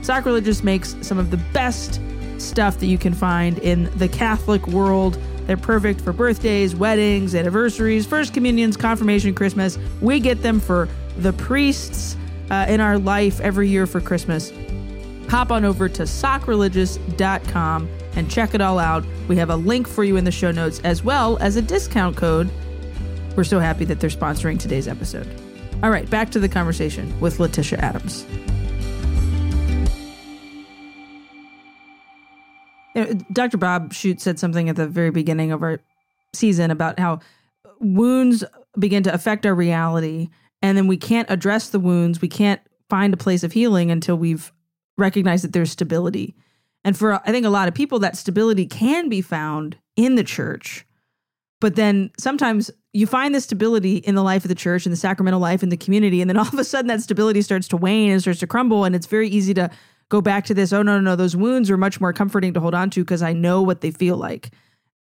[0.00, 2.00] Sock Religious makes some of the best
[2.38, 5.18] stuff that you can find in the Catholic world.
[5.46, 9.78] They're perfect for birthdays, weddings, anniversaries, first communions, confirmation, Christmas.
[10.00, 12.16] We get them for the priests
[12.50, 14.52] uh, in our life every year for Christmas.
[15.28, 19.04] Hop on over to sockreligious.com and check it all out.
[19.28, 22.16] We have a link for you in the show notes as well as a discount
[22.16, 22.50] code.
[23.36, 25.28] We're so happy that they're sponsoring today's episode.
[25.82, 28.26] All right, back to the conversation with Leticia Adams.
[32.94, 33.56] Know, Dr.
[33.56, 35.80] Bob Schuchts said something at the very beginning of our
[36.32, 37.20] season about how
[37.78, 38.44] wounds
[38.78, 40.28] begin to affect our reality
[40.62, 42.20] and then we can't address the wounds.
[42.20, 44.52] We can't find a place of healing until we've
[44.98, 46.36] recognized that there's stability.
[46.84, 50.24] And for I think a lot of people, that stability can be found in the
[50.24, 50.86] church.
[51.60, 54.96] But then sometimes you find the stability in the life of the church and the
[54.96, 56.20] sacramental life in the community.
[56.20, 58.84] And then all of a sudden that stability starts to wane and starts to crumble.
[58.84, 59.70] And it's very easy to
[60.08, 62.60] go back to this oh, no, no, no, those wounds are much more comforting to
[62.60, 64.50] hold on to because I know what they feel like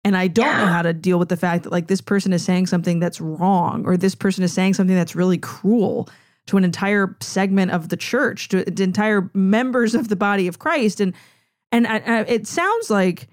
[0.07, 0.61] and I don't yeah.
[0.61, 3.21] know how to deal with the fact that like this person is saying something that's
[3.21, 6.09] wrong or this person is saying something that's really cruel
[6.47, 10.61] to an entire segment of the church, to, to entire members of the body of
[10.61, 11.13] Christ, and
[11.73, 13.27] and I, I, it sounds like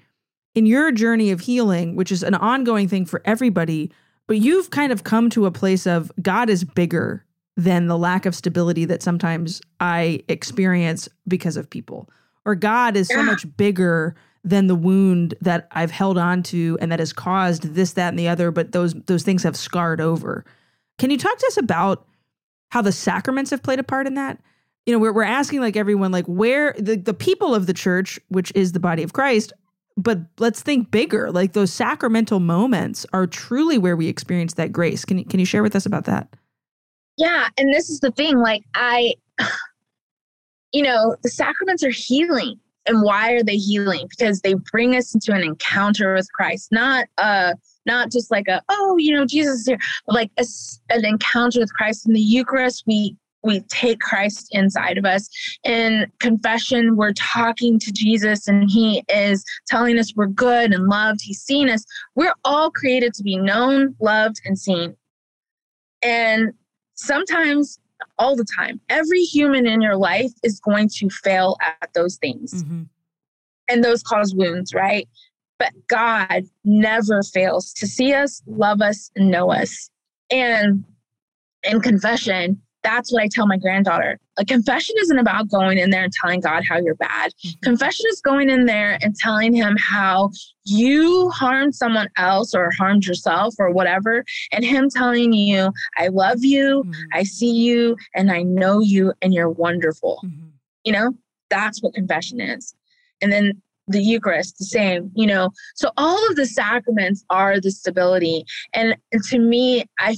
[0.56, 3.92] in your journey of healing, which is an ongoing thing for everybody,
[4.26, 7.24] but you've kind of come to a place of God is bigger
[7.56, 12.10] than the lack of stability that sometimes I experience because of people,
[12.46, 13.18] or God is yeah.
[13.18, 17.76] so much bigger than the wound that I've held on to and that has caused
[17.76, 20.44] this, that, and the other, but those those things have scarred over.
[20.98, 22.06] Can you talk to us about
[22.70, 24.40] how the sacraments have played a part in that?
[24.86, 28.20] You know, we're, we're asking like everyone, like where the, the people of the church,
[28.28, 29.54] which is the body of Christ,
[29.96, 31.32] but let's think bigger.
[31.32, 35.06] Like those sacramental moments are truly where we experience that grace.
[35.06, 36.28] Can you, can you share with us about that?
[37.18, 37.48] Yeah.
[37.58, 39.14] And this is the thing, like I,
[40.74, 44.08] you know, the sacraments are healing and why are they healing?
[44.10, 48.62] Because they bring us into an encounter with christ not a not just like a
[48.70, 50.46] oh you know jesus is here but like a,
[50.90, 52.08] an encounter with christ.
[52.08, 55.30] In the eucharist we we take christ inside of us.
[55.64, 61.22] In confession we're talking to jesus and he is telling us we're good and loved.
[61.22, 61.86] He's seen us.
[62.16, 64.96] We're all created to be known loved and seen.
[66.02, 66.54] And
[66.96, 67.80] sometimes
[68.18, 68.80] all the time.
[68.90, 72.64] Every human in your life is going to fail at those things.
[72.64, 72.84] Mm-hmm.
[73.70, 75.08] And those cause wounds, right?
[75.58, 79.90] But God never fails to see us, love us, and know us.
[80.30, 80.84] And
[81.64, 84.20] in confession, that's what I tell my granddaughter.
[84.38, 87.32] A confession isn't about going in there and telling God how you're bad.
[87.32, 87.60] Mm-hmm.
[87.62, 90.32] Confession is going in there and telling him how
[90.66, 96.44] you harmed someone else or harmed yourself or whatever, and him telling you, I love
[96.44, 97.02] you, mm-hmm.
[97.14, 100.22] I see you, and I know you, and you're wonderful.
[100.26, 100.48] Mm-hmm.
[100.84, 101.14] You know,
[101.50, 102.76] that's what confession is.
[103.22, 105.52] And then the Eucharist, the same, you know.
[105.76, 108.46] So all of the sacraments are the stability.
[108.74, 110.16] And, and to me, I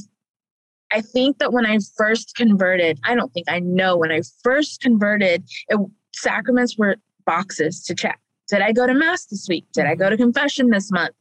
[0.91, 4.81] I think that when I first converted, I don't think I know when I first
[4.81, 5.79] converted, it,
[6.13, 8.19] sacraments were boxes to check.
[8.47, 9.65] Did I go to mass this week?
[9.73, 11.15] Did I go to confession this month?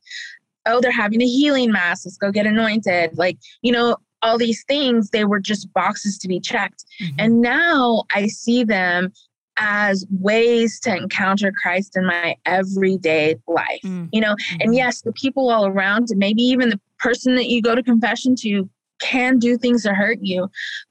[0.66, 2.05] oh, they're having a healing mass.
[2.05, 3.16] Let's go get anointed.
[3.16, 6.85] Like, you know, all these things, they were just boxes to be checked.
[7.03, 7.16] Mm-hmm.
[7.18, 9.12] And now I see them
[9.57, 13.81] as ways to encounter Christ in my everyday life.
[13.85, 14.07] Mm-hmm.
[14.12, 14.72] You know, and mm-hmm.
[14.72, 18.68] yes, the people all around, maybe even the person that you go to confession to
[19.05, 20.49] can do things to hurt you.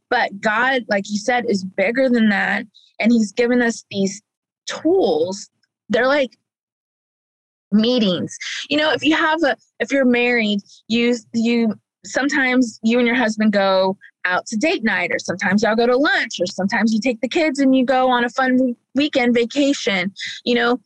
[0.09, 2.65] But God, like you said, is bigger than that.
[2.99, 4.21] And He's given us these
[4.67, 5.49] tools.
[5.89, 6.37] They're like
[7.71, 8.37] meetings.
[8.69, 11.73] You know, if you have a if you're married, you you
[12.05, 15.97] sometimes you and your husband go out to date night or sometimes y'all go to
[15.97, 20.13] lunch or sometimes you take the kids and you go on a fun weekend vacation.
[20.45, 20.79] You know,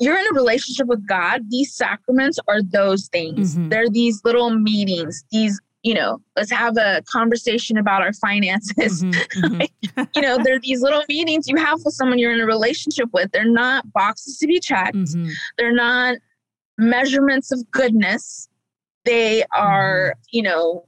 [0.00, 3.54] you're in a relationship with God, these sacraments are those things.
[3.54, 3.68] Mm-hmm.
[3.68, 9.02] They're these little meetings, these you know, let's have a conversation about our finances.
[9.02, 9.58] Mm-hmm, mm-hmm.
[9.96, 12.46] like, you know, there are these little meetings you have with someone you're in a
[12.46, 13.32] relationship with.
[13.32, 14.94] They're not boxes to be checked.
[14.94, 15.30] Mm-hmm.
[15.58, 16.18] They're not
[16.76, 18.48] measurements of goodness.
[19.04, 20.36] They are, mm-hmm.
[20.36, 20.86] you know,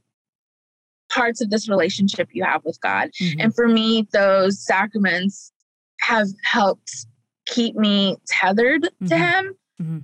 [1.11, 3.11] parts of this relationship you have with God.
[3.21, 3.41] Mm-hmm.
[3.41, 5.53] And for me, those sacraments
[6.01, 7.07] have helped
[7.47, 9.15] keep me tethered to mm-hmm.
[9.17, 9.57] Him.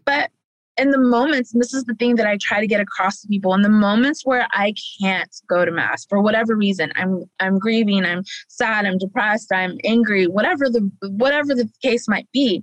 [0.04, 0.30] But
[0.78, 3.28] in the moments, and this is the thing that I try to get across to
[3.28, 7.58] people, in the moments where I can't go to mass for whatever reason, I'm I'm
[7.58, 12.62] grieving, I'm sad, I'm depressed, I'm angry, whatever the whatever the case might be,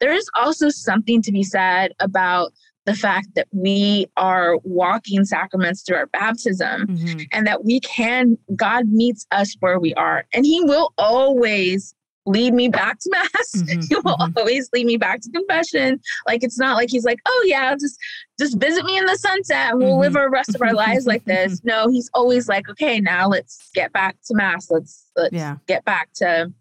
[0.00, 2.52] there is also something to be said about
[2.86, 7.20] the fact that we are walking sacraments through our baptism mm-hmm.
[7.32, 11.94] and that we can god meets us where we are and he will always
[12.26, 13.30] lead me back to mass.
[13.54, 14.32] Mm-hmm, he will mm-hmm.
[14.36, 16.00] always lead me back to confession.
[16.26, 17.98] Like it's not like he's like, oh yeah, just
[18.38, 20.00] just visit me in the sunset and we'll mm-hmm.
[20.00, 21.62] live our rest of our lives like this.
[21.64, 24.70] No, he's always like, okay, now let's get back to mass.
[24.70, 25.56] Let's let's yeah.
[25.66, 26.52] get back to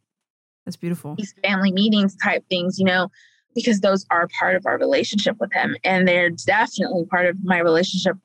[0.66, 1.16] that's beautiful.
[1.16, 3.10] These family meetings type things, you know,
[3.56, 5.76] because those are part of our relationship with him.
[5.84, 8.18] And they're definitely part of my relationship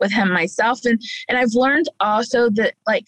[0.00, 0.84] with him myself.
[0.84, 3.06] And and I've learned also that like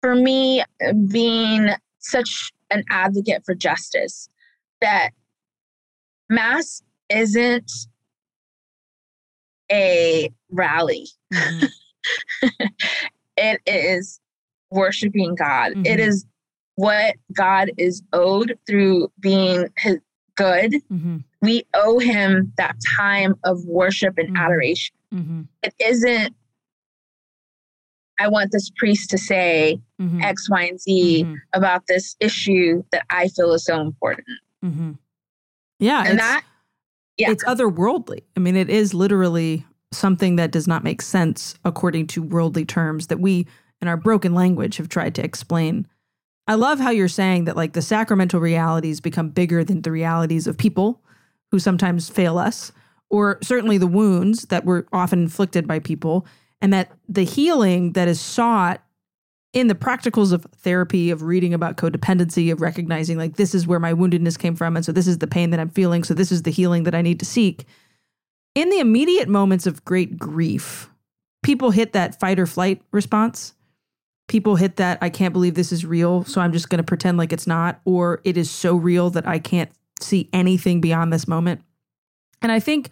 [0.00, 0.64] for me
[1.10, 4.28] being such an advocate for justice
[4.80, 5.10] that
[6.28, 7.70] mass isn't
[9.70, 12.46] a rally mm-hmm.
[13.36, 14.20] it is
[14.70, 15.86] worshiping god mm-hmm.
[15.86, 16.26] it is
[16.74, 19.98] what god is owed through being his
[20.34, 21.18] good mm-hmm.
[21.40, 24.44] we owe him that time of worship and mm-hmm.
[24.44, 25.42] adoration mm-hmm.
[25.62, 26.34] it isn't
[28.18, 30.22] I want this priest to say mm-hmm.
[30.22, 31.34] X, Y, and Z mm-hmm.
[31.52, 34.28] about this issue that I feel is so important.
[34.64, 34.92] Mm-hmm.
[35.80, 36.04] Yeah.
[36.06, 36.44] And that,
[37.16, 37.30] yeah.
[37.30, 38.22] It's otherworldly.
[38.36, 43.08] I mean, it is literally something that does not make sense according to worldly terms
[43.08, 43.46] that we,
[43.80, 45.86] in our broken language, have tried to explain.
[46.46, 50.46] I love how you're saying that, like, the sacramental realities become bigger than the realities
[50.46, 51.00] of people
[51.50, 52.72] who sometimes fail us,
[53.10, 56.26] or certainly the wounds that were often inflicted by people
[56.64, 58.82] and that the healing that is sought
[59.52, 63.78] in the practicals of therapy of reading about codependency of recognizing like this is where
[63.78, 66.32] my woundedness came from and so this is the pain that i'm feeling so this
[66.32, 67.66] is the healing that i need to seek.
[68.54, 70.88] In the immediate moments of great grief
[71.42, 73.52] people hit that fight or flight response.
[74.26, 77.18] People hit that i can't believe this is real so i'm just going to pretend
[77.18, 81.28] like it's not or it is so real that i can't see anything beyond this
[81.28, 81.60] moment.
[82.40, 82.88] And i think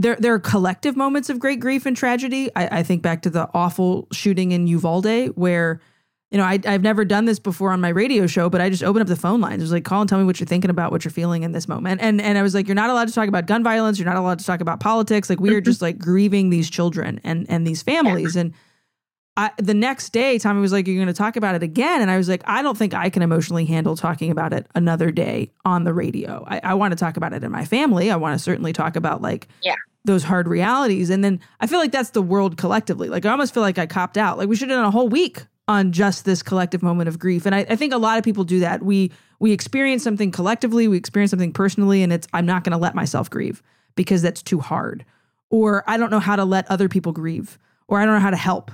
[0.00, 2.50] there there are collective moments of great grief and tragedy.
[2.56, 5.80] I, I think back to the awful shooting in Uvalde, where
[6.30, 8.82] you know I, I've never done this before on my radio show, but I just
[8.82, 9.60] opened up the phone lines.
[9.60, 11.52] It was like, call and tell me what you're thinking about, what you're feeling in
[11.52, 12.00] this moment.
[12.00, 13.98] And and I was like, you're not allowed to talk about gun violence.
[13.98, 15.28] You're not allowed to talk about politics.
[15.28, 18.36] Like we are just like grieving these children and and these families.
[18.36, 18.54] And
[19.36, 22.10] I, the next day, Tommy was like, "You're going to talk about it again," and
[22.10, 25.50] I was like, "I don't think I can emotionally handle talking about it another day
[25.64, 26.44] on the radio.
[26.48, 28.10] I, I want to talk about it in my family.
[28.10, 31.10] I want to certainly talk about like yeah those hard realities.
[31.10, 33.08] And then I feel like that's the world collectively.
[33.08, 34.38] Like I almost feel like I copped out.
[34.38, 37.46] Like we should have done a whole week on just this collective moment of grief.
[37.46, 38.82] And I, I think a lot of people do that.
[38.82, 42.94] We we experience something collectively, we experience something personally, and it's I'm not gonna let
[42.94, 43.62] myself grieve
[43.94, 45.04] because that's too hard.
[45.50, 47.58] Or I don't know how to let other people grieve,
[47.88, 48.70] or I don't know how to help.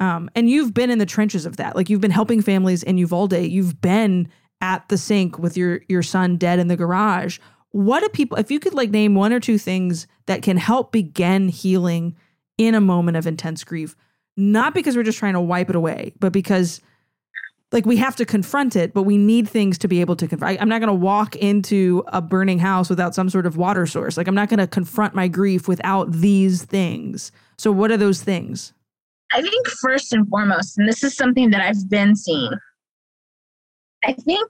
[0.00, 1.76] Um, and you've been in the trenches of that.
[1.76, 3.32] Like you've been helping families in Uvalde.
[3.32, 4.28] You've been
[4.60, 7.38] at the sink with your your son dead in the garage
[7.74, 10.92] what do people if you could like name one or two things that can help
[10.92, 12.14] begin healing
[12.56, 13.96] in a moment of intense grief
[14.36, 16.80] not because we're just trying to wipe it away but because
[17.72, 20.62] like we have to confront it but we need things to be able to confront
[20.62, 24.16] i'm not going to walk into a burning house without some sort of water source.
[24.16, 27.32] Like i'm not going to confront my grief without these things.
[27.58, 28.72] So what are those things?
[29.32, 32.52] I think first and foremost and this is something that i've been seeing
[34.04, 34.48] i think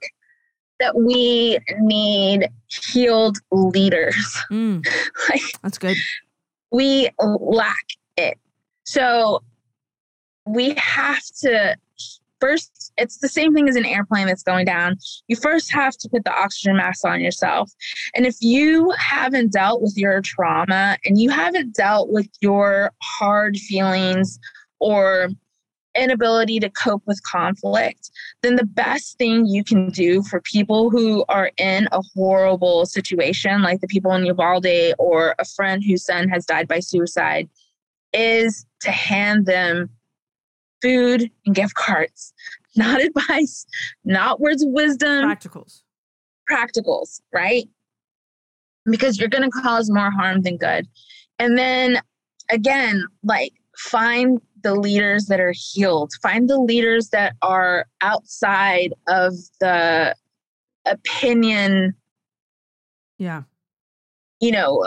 [0.79, 4.43] that we need healed leaders.
[4.51, 4.85] Mm,
[5.29, 5.97] like, that's good.
[6.71, 7.85] we lack
[8.17, 8.37] it.
[8.83, 9.41] So
[10.45, 11.75] we have to
[12.39, 14.97] first it's the same thing as an airplane that's going down
[15.27, 17.71] you first have to put the oxygen mask on yourself
[18.13, 23.57] and if you haven't dealt with your trauma and you haven't dealt with your hard
[23.57, 24.37] feelings
[24.79, 25.29] or
[25.95, 31.25] inability to cope with conflict, then the best thing you can do for people who
[31.29, 36.27] are in a horrible situation, like the people in Uvalde or a friend whose son
[36.29, 37.49] has died by suicide,
[38.13, 39.89] is to hand them
[40.81, 42.33] food and gift cards,
[42.75, 43.65] not advice,
[44.03, 45.81] not words of wisdom, practicals.
[46.49, 47.67] Practicals, right?
[48.85, 50.87] Because you're going to cause more harm than good.
[51.39, 51.99] And then
[52.49, 59.33] again, like find the leaders that are healed, find the leaders that are outside of
[59.59, 60.15] the
[60.87, 61.93] opinion.
[63.19, 63.43] Yeah.
[64.39, 64.83] You know,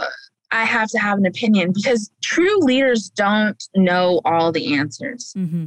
[0.50, 5.32] I have to have an opinion because true leaders don't know all the answers.
[5.38, 5.66] Mm-hmm.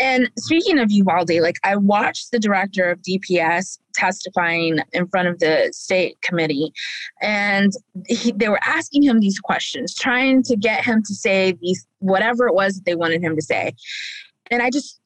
[0.00, 5.38] And speaking of Uvalde, like I watched the director of DPS testifying in front of
[5.38, 6.72] the state committee,
[7.22, 7.72] and
[8.06, 12.48] he, they were asking him these questions, trying to get him to say these whatever
[12.48, 13.74] it was that they wanted him to say.
[14.50, 15.00] And I just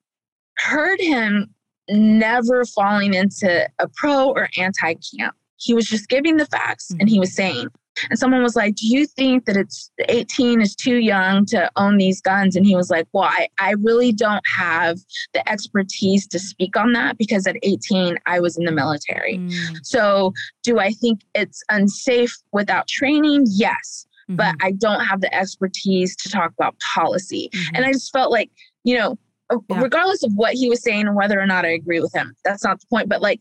[0.57, 1.55] heard him
[1.91, 5.37] never falling into a pro or anti camp.
[5.57, 7.01] He was just giving the facts mm-hmm.
[7.01, 7.69] and he was saying,
[8.11, 11.97] and someone was like, Do you think that it's 18 is too young to own
[11.97, 12.57] these guns?
[12.57, 14.99] And he was like, Well, I, I really don't have
[15.35, 19.39] the expertise to speak on that because at 18, I was in the military.
[19.39, 19.79] Mm.
[19.83, 20.33] So
[20.63, 23.47] do I think it's unsafe without training?
[23.49, 24.07] Yes.
[24.29, 24.37] Mm-hmm.
[24.37, 27.51] But I don't have the expertise to talk about policy.
[27.53, 27.77] Mm-hmm.
[27.77, 28.51] And I just felt like,
[28.85, 29.19] you know,
[29.51, 29.81] yeah.
[29.81, 32.65] regardless of what he was saying and whether or not I agree with him, that's
[32.65, 33.09] not the point.
[33.09, 33.41] But like,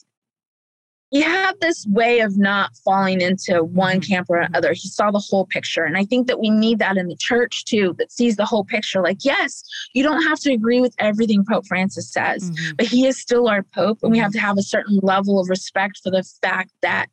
[1.09, 4.11] he had this way of not falling into one mm-hmm.
[4.11, 4.53] camp or mm-hmm.
[4.53, 4.73] another.
[4.73, 5.83] He saw the whole picture.
[5.83, 8.65] And I think that we need that in the church too, that sees the whole
[8.65, 9.01] picture.
[9.01, 12.75] Like, yes, you don't have to agree with everything Pope Francis says, mm-hmm.
[12.77, 13.99] but he is still our Pope.
[14.03, 14.39] And we have mm-hmm.
[14.39, 17.07] to have a certain level of respect for the fact that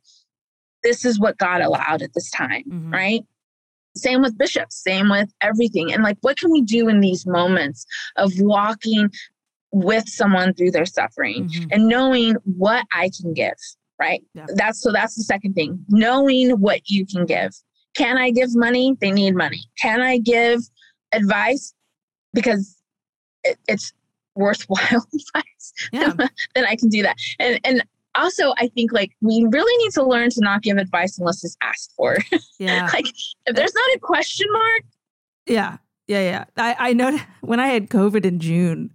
[0.83, 2.93] this is what God allowed at this time, mm-hmm.
[2.93, 3.21] right?
[3.95, 5.93] Same with bishops, same with everything.
[5.93, 7.85] And like, what can we do in these moments
[8.17, 9.09] of walking
[9.71, 11.67] with someone through their suffering mm-hmm.
[11.71, 13.55] and knowing what I can give?
[13.99, 14.23] Right?
[14.33, 14.45] Yeah.
[14.55, 15.83] That's so that's the second thing.
[15.89, 17.51] Knowing what you can give.
[17.95, 18.97] Can I give money?
[18.99, 19.61] They need money.
[19.81, 20.61] Can I give
[21.13, 21.73] advice?
[22.33, 22.75] Because
[23.43, 23.93] it, it's
[24.35, 24.81] worthwhile
[25.13, 25.73] advice.
[25.91, 26.13] Yeah.
[26.55, 27.15] then I can do that.
[27.39, 27.83] And and
[28.15, 31.57] also I think like we really need to learn to not give advice unless it's
[31.61, 32.17] asked for.
[32.59, 32.89] Yeah.
[32.93, 33.07] like
[33.45, 34.83] if there's not a question mark.
[35.45, 35.77] Yeah.
[36.07, 36.45] Yeah, yeah.
[36.55, 38.93] I, I know when I had COVID in June,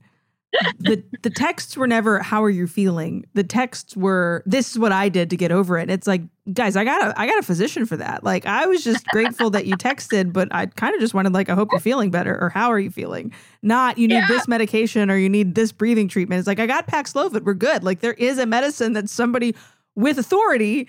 [0.78, 4.92] the the texts were never how are you feeling the texts were this is what
[4.92, 6.22] i did to get over it it's like
[6.52, 9.50] guys i got a i got a physician for that like i was just grateful
[9.50, 12.36] that you texted but i kind of just wanted like i hope you're feeling better
[12.40, 13.32] or how are you feeling
[13.62, 14.28] not you need yeah.
[14.28, 17.84] this medication or you need this breathing treatment it's like i got paxlovid we're good
[17.84, 19.54] like there is a medicine that somebody
[19.94, 20.88] with authority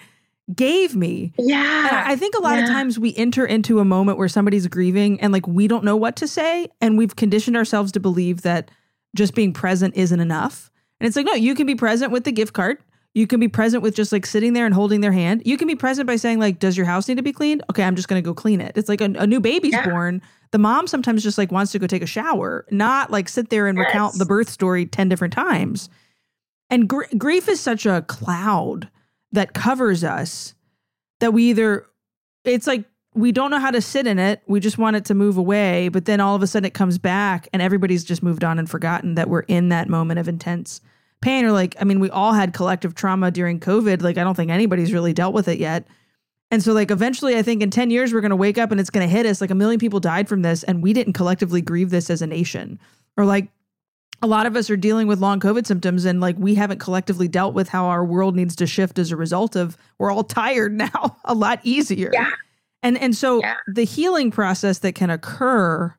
[0.54, 1.34] gave me.
[1.38, 1.88] Yeah.
[1.88, 2.64] And I think a lot yeah.
[2.64, 5.96] of times we enter into a moment where somebody's grieving and like we don't know
[5.96, 8.70] what to say and we've conditioned ourselves to believe that
[9.16, 10.72] just being present isn't enough.
[11.00, 12.78] And it's like, no, you can be present with the gift card.
[13.14, 15.42] You can be present with just like sitting there and holding their hand.
[15.46, 17.62] You can be present by saying, like, does your house need to be cleaned?
[17.70, 18.72] Okay, I'm just going to go clean it.
[18.76, 19.90] It's like a, a new baby's yeah.
[19.90, 20.22] born.
[20.52, 23.68] The mom sometimes just like wants to go take a shower, not like sit there
[23.68, 23.88] and yes.
[23.88, 25.90] recount the birth story 10 different times.
[26.70, 28.90] And gr- grief is such a cloud
[29.34, 30.54] that covers us
[31.20, 31.88] that we either,
[32.46, 34.42] it's like we don't know how to sit in it.
[34.48, 35.90] We just want it to move away.
[35.90, 38.70] But then all of a sudden it comes back and everybody's just moved on and
[38.70, 40.82] forgotten that we're in that moment of intense
[41.22, 41.46] pain.
[41.46, 44.02] Or like, I mean, we all had collective trauma during COVID.
[44.02, 45.88] Like, I don't think anybody's really dealt with it yet.
[46.52, 48.80] And so, like, eventually, I think in 10 years, we're going to wake up and
[48.80, 49.40] it's going to hit us.
[49.40, 52.28] Like, a million people died from this, and we didn't collectively grieve this as a
[52.28, 52.78] nation.
[53.16, 53.48] Or, like,
[54.22, 57.28] a lot of us are dealing with long COVID symptoms, and like, we haven't collectively
[57.28, 60.74] dealt with how our world needs to shift as a result of we're all tired
[60.78, 62.12] now, a lot easier.
[62.14, 62.30] Yeah.
[62.84, 63.56] And and so yeah.
[63.68, 65.94] the healing process that can occur,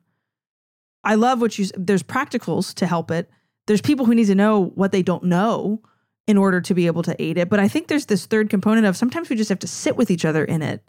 [1.03, 3.29] I love what you there's practicals to help it.
[3.67, 5.81] There's people who need to know what they don't know
[6.27, 7.49] in order to be able to aid it.
[7.49, 10.11] But I think there's this third component of sometimes we just have to sit with
[10.11, 10.81] each other in it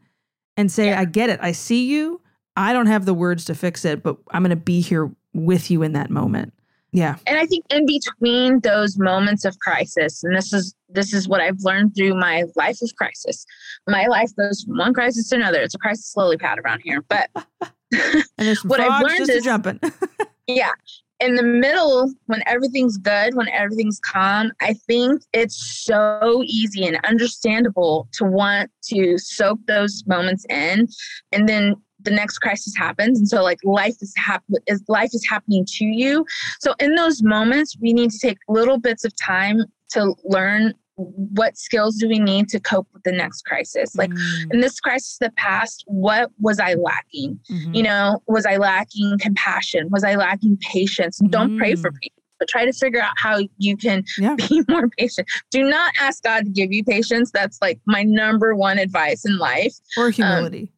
[0.57, 1.01] and say, yeah.
[1.01, 1.41] I get it.
[1.43, 2.21] I see you.
[2.57, 5.71] I don't have the words to fix it, but I'm going to be here with
[5.71, 6.53] you in that moment.
[6.95, 7.17] Yeah.
[7.27, 11.41] And I think in between those moments of crisis, and this is this is what
[11.41, 13.45] I've learned through my life of crisis.
[13.89, 15.61] My life goes from one crisis to another.
[15.61, 17.05] It's a crisis lily pad around here.
[17.09, 17.31] But
[18.63, 19.81] what I've learned is jumping.
[20.47, 20.71] yeah.
[21.19, 26.99] In the middle, when everything's good, when everything's calm, I think it's so easy and
[27.05, 30.87] understandable to want to soak those moments in
[31.33, 31.75] and then
[32.05, 33.19] the next crisis happens.
[33.19, 36.25] And so like life is hap- is life is happening to you.
[36.61, 41.57] So in those moments we need to take little bits of time to learn what
[41.57, 43.97] skills do we need to cope with the next crisis.
[43.97, 47.41] Like Mm, in this crisis that passed what was i lacking?
[47.51, 47.75] Mhm.
[47.75, 49.89] you know was i lacking compassion?
[49.91, 51.21] Was i lacking patience?
[51.21, 51.95] And don't pray for Mm.
[52.01, 54.35] patience but try to figure out how you can Yeah.
[54.49, 55.29] be more patient.
[55.53, 57.31] Do not ask god to give you patience.
[57.33, 59.75] That's like my number one advice in life.
[59.97, 60.73] Or humility.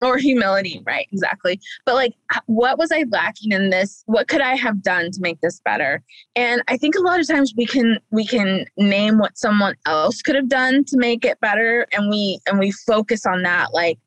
[0.00, 1.60] Or humility right exactly.
[1.84, 2.14] But like
[2.46, 4.02] what was i lacking in this?
[4.06, 6.02] What could i have done to make this better?
[6.36, 10.22] And i think a lot of times we can we can name what someone else
[10.22, 13.98] could have done to make it better and we and we focus on that like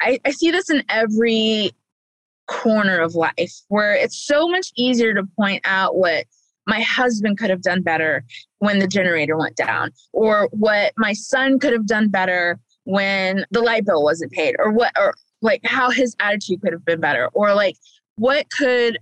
[0.00, 1.72] i i see this in every
[2.46, 6.24] corner of life where it's so much easier to point out what
[6.66, 8.24] my husband could have done better
[8.58, 12.58] when the generator went down or what my son could have done better
[12.90, 16.84] when the light bill wasn't paid or what or like how his attitude could have
[16.84, 17.76] been better or like
[18.16, 18.98] what could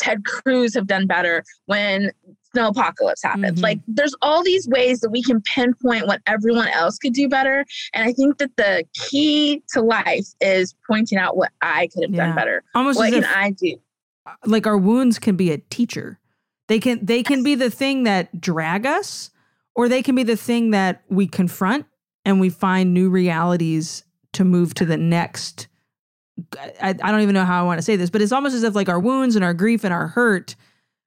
[0.00, 2.10] ted cruz have done better when
[2.52, 3.62] snow apocalypse happened Mhm.
[3.62, 7.64] like there's all these ways that we can pinpoint what everyone else could do better
[7.92, 12.14] and i think that the key to life is pointing out what i could have
[12.14, 12.26] Yeah.
[12.28, 13.76] done better Almost what can if i do
[14.46, 16.18] like our wounds can be a teacher.
[16.68, 19.30] They can they can be the thing that drag us,
[19.74, 21.86] or they can be the thing that we confront
[22.28, 24.04] and we find new realities
[24.34, 25.66] to move to the next.
[26.80, 28.62] I, I don't even know how I want to say this, but it's almost as
[28.62, 30.54] if like our wounds and our grief and our hurt,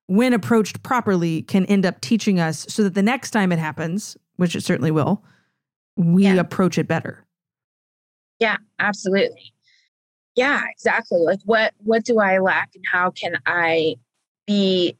[0.07, 4.17] when approached properly, can end up teaching us so that the next time it happens,
[4.37, 5.23] which it certainly will,
[5.95, 6.33] we Yeah.
[6.39, 7.23] approach it better.
[8.39, 9.53] Yeah, absolutely.
[10.35, 11.19] Yeah, exactly.
[11.19, 13.97] Like what what do I lack and how can I
[14.47, 14.97] be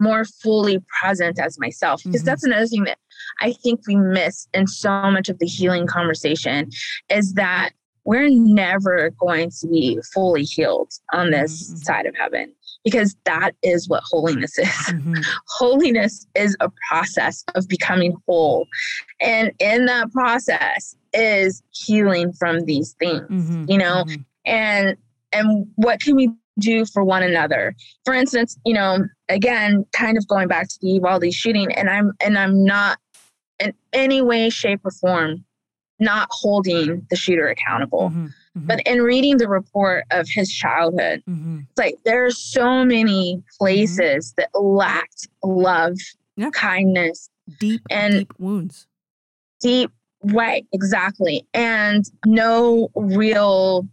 [0.00, 2.02] more fully present as myself?
[2.04, 2.26] Because Mhm.
[2.26, 2.98] that's another thing that
[3.40, 6.70] I think we miss in so much of the healing conversation
[7.10, 7.70] is that
[8.04, 11.84] we're never going to be fully healed on this Mhm, mhm.
[11.84, 15.22] side of heaven because that is what holiness is Mhm.
[15.48, 18.66] holiness is a process of becoming whole.
[19.20, 23.70] And in that process is healing from these things, Mhm.
[23.70, 24.24] you know, Mhm.
[24.46, 24.96] and
[25.32, 26.28] and what can we
[26.60, 27.74] do for one another?
[28.04, 28.98] For instance, you know,
[29.28, 32.98] again, kind of going back to the Uvalde shooting, and I'm and I'm not
[33.58, 35.44] in any way, shape, or form
[35.98, 38.08] not holding the shooter accountable.
[38.10, 38.32] Mhm.
[38.56, 38.66] Mhm.
[38.66, 41.66] But in reading the report of his childhood, Mhm.
[41.68, 45.96] it's like there are so many places that lacked love,
[46.36, 46.48] Yeah.
[46.54, 48.86] kindness, deep and- deep wounds.
[49.60, 49.90] deep
[50.22, 53.86] right, exactly, and no real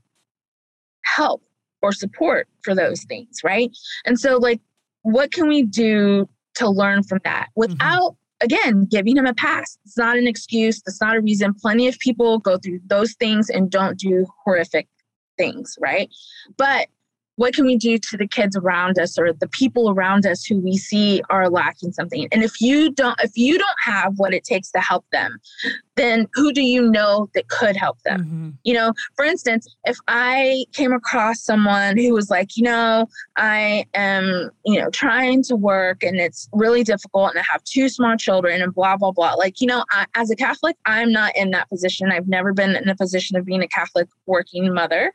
[1.04, 1.44] help
[1.82, 3.72] or support for those things, right?
[4.06, 4.60] And so, like,
[5.04, 7.72] what can we do to learn from that mm-hmm.
[7.72, 8.18] without?
[8.40, 9.80] Again, giving him a pass.
[9.84, 10.80] It's not an excuse.
[10.86, 11.56] It's not a reason.
[11.60, 14.88] Plenty of people go through those things and don't do horrific
[15.40, 16.08] things, right?
[16.56, 16.88] But
[17.38, 20.60] what can we do to the kids around us or the people around us who
[20.60, 22.28] we see are lacking something?
[22.32, 25.40] And if you don't if you don't have what it takes to help them
[25.98, 28.24] then who do you know that could help them?
[28.24, 28.54] Mhm.
[28.64, 33.08] you know for instance if i came across someone who was like you know
[33.38, 37.90] i am you know trying to work and it's really difficult and i have two
[37.90, 39.34] small children and blah blah blah.
[39.34, 42.12] Like you know I, as a catholic i'm not in that position.
[42.12, 45.14] I've never been in a position of being a catholic working mother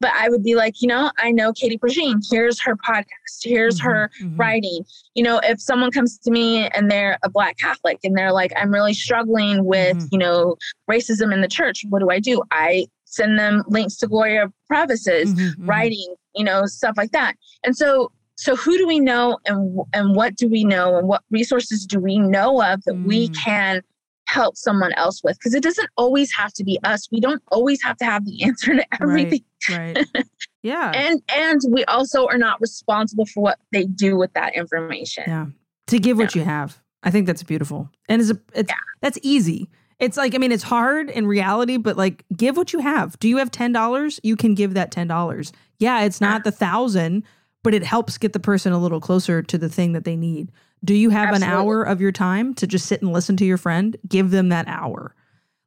[0.00, 2.22] but I would be like, you know, I know Katie Prejean.
[2.30, 3.06] Here's her podcast.
[3.42, 4.30] Here's her Mhm.
[4.34, 4.38] Mhm.
[4.38, 4.84] writing.
[5.14, 8.52] You know, if someone comes to me and they're a Black Catholic and they're like,
[8.56, 10.08] I'm really struggling with, Mhm.
[10.12, 10.56] you know,
[10.90, 12.42] racism in the church, what do I do?
[12.50, 15.54] I send them links to Gloria Purvis's Mhm.
[15.56, 15.68] Mhm.
[15.68, 17.34] writing, you know, stuff like that.
[17.64, 21.22] And so, so who do we know and and what do we know and what
[21.30, 23.34] resources do we know of that we Mm.
[23.44, 23.82] can
[24.26, 25.38] help someone else with?
[25.38, 27.08] Because it doesn't always have to be us.
[27.10, 29.96] We don't always have to have the answer to everything Right.
[30.14, 30.26] right.
[30.62, 30.92] Yeah.
[30.94, 35.46] and and we also are not responsible for what they do with that information yeah.
[35.88, 36.78] To give what you have.
[37.02, 37.88] I think that's beautiful.
[38.08, 38.76] And it's a, it's Yeah.
[39.00, 39.68] that's easy.
[39.98, 43.18] It's like I mean it's hard in reality, but like give what you have.
[43.18, 44.20] Do you have ten dollars?
[44.22, 45.52] You can give that ten dollars.
[45.78, 47.22] Yeah, it's not the thousand,
[47.62, 50.50] but it helps get the person a little closer to the thing that they need.
[50.86, 53.58] Do you have an hour of your time to just sit and listen to your
[53.58, 53.96] friend?
[54.08, 55.14] Give them that hour.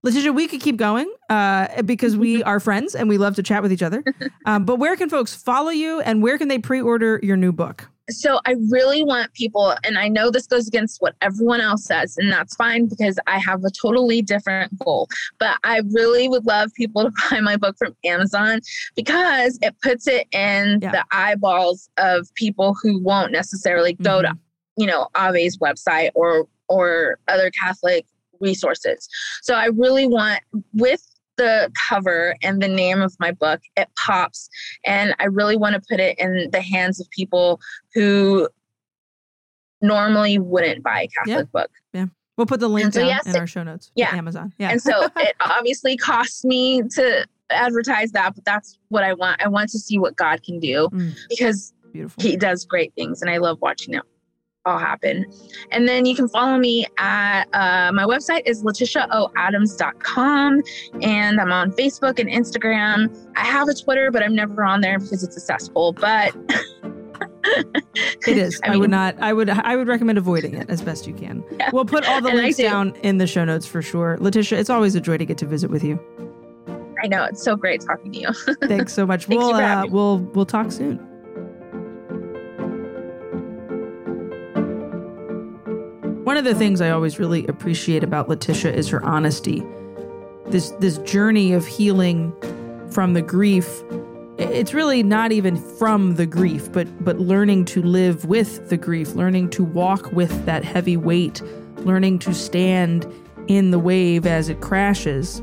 [0.05, 3.61] Leticia, we could keep going uh, because we are friends and we love to chat
[3.61, 4.01] with each other.
[4.45, 7.51] Um, but where can folks follow you and where can they pre order your new
[7.51, 7.87] book?
[8.11, 12.17] so i really want people and i know this goes against what everyone else says
[12.17, 15.07] and that's fine because i have a totally different goal
[15.37, 18.61] but i really would love people to buy my book from amazon
[18.95, 20.89] because it puts it in Yeah.
[20.89, 24.39] the eyeballs of people who won't necessarily go to Mhm.
[24.79, 28.05] You know Ave's website or or other Catholic
[28.39, 29.07] resources.
[29.41, 30.39] So I really want
[30.73, 31.05] with
[31.37, 34.49] the cover and the name of my book, it pops.
[34.85, 37.59] And I really want to put it in the hands of people
[37.93, 38.47] who
[39.81, 41.61] normally wouldn't buy a Catholic Yeah.
[41.61, 41.71] book.
[41.93, 42.05] Yeah.
[42.37, 43.91] We'll put the link so, yes, in it- our show notes.
[43.95, 44.13] yeah.
[44.15, 44.53] Amazon.
[44.57, 44.69] Yeah.
[44.71, 49.41] And so it obviously costs me to advertise that, but that's what I want.
[49.43, 51.15] I want to see what God can do Mm.
[51.29, 52.21] because Beautiful.
[52.21, 54.03] he does great things and I love watching it
[54.65, 55.25] all happen.
[55.71, 60.61] And then you can follow me at uh, my website is leticiaoadams.com
[61.01, 63.15] and I'm on Facebook and Instagram.
[63.35, 65.93] I have a Twitter, but I'm never on there because it's a cesspool.
[65.93, 66.35] But
[68.27, 68.59] It is.
[68.63, 69.15] I, I would not.
[69.19, 69.49] I would.
[69.49, 71.43] I would recommend avoiding it as best you can.
[71.57, 71.69] Yeah.
[71.73, 72.63] We'll put all the And links do.
[72.63, 74.17] down in the show notes for sure.
[74.19, 75.99] Leticia, it's always a joy to get to visit with you.
[77.01, 78.29] I know it's so great talking to you.
[78.67, 79.25] Thanks so much.
[79.25, 81.05] Thank we'll uh, we'll we'll talk soon.
[86.29, 89.63] One of the things I always really appreciate about Leticia is her honesty.
[90.45, 92.35] This this journey of healing
[92.91, 93.81] from the grief
[94.37, 99.15] it's really not even from the grief, but but learning to live with the grief,
[99.15, 101.41] learning to walk with that heavy weight,
[101.77, 103.11] learning to stand
[103.47, 105.41] in the wave as it crashes.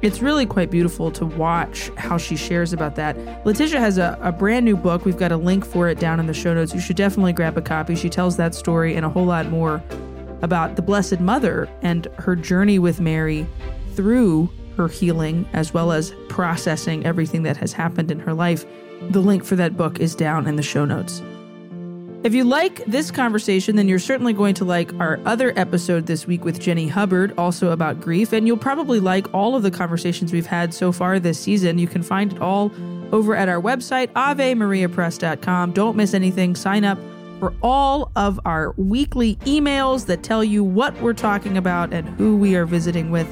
[0.00, 3.16] It's really quite beautiful to watch how she shares about that.
[3.44, 5.04] Leticia has a, a brand new book.
[5.04, 6.72] We've got a link for it down in the show notes.
[6.72, 7.96] You should definitely grab a copy.
[7.96, 9.82] She tells that story and a whole lot more
[10.42, 13.46] about the Blessed Mother and her journey with Mary
[13.94, 18.64] through her healing, as well as processing everything that has happened in her life.
[19.10, 21.22] The link for that book is down in the show notes.
[22.24, 26.26] If you like this conversation, then you're certainly going to like our other episode this
[26.26, 28.32] week with Jenny Hubbard, also about grief.
[28.32, 31.78] And you'll probably like all of the conversations we've had so far this season.
[31.78, 32.72] You can find it all
[33.12, 35.72] over at our website, avemariapress.com.
[35.72, 36.56] Don't miss anything.
[36.56, 36.98] Sign up
[37.38, 42.36] for all of our weekly emails that tell you what we're talking about and who
[42.36, 43.28] we are visiting with.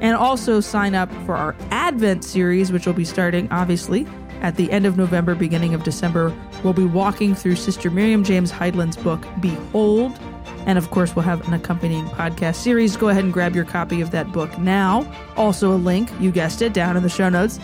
[0.00, 4.06] And also sign up for our Advent series, which will be starting, obviously,
[4.42, 6.34] at the end of November, beginning of December.
[6.62, 10.18] We'll be walking through Sister Miriam James Heidland's book, Behold.
[10.66, 12.96] And of course, we'll have an accompanying podcast series.
[12.96, 15.10] Go ahead and grab your copy of that book now.
[15.36, 17.58] Also, a link, you guessed it, down in the show notes.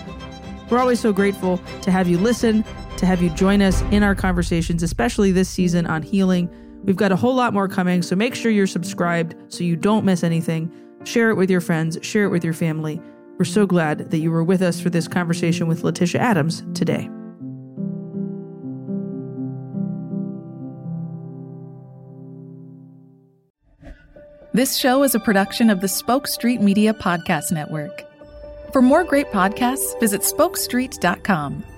[0.70, 2.64] We're always so grateful to have you listen,
[2.98, 6.48] to have you join us in our conversations, especially this season on healing.
[6.84, 10.04] We've got a whole lot more coming, so make sure you're subscribed so you don't
[10.04, 10.72] miss anything.
[11.04, 13.02] Share it with your friends, share it with your family.
[13.36, 17.10] We're so glad that you were with us for this conversation with Leticia Adams today.
[24.52, 28.09] This show is a production of the Spoke Street Media Podcast Network.
[28.72, 31.69] For more great podcasts, visit spokestreet.com.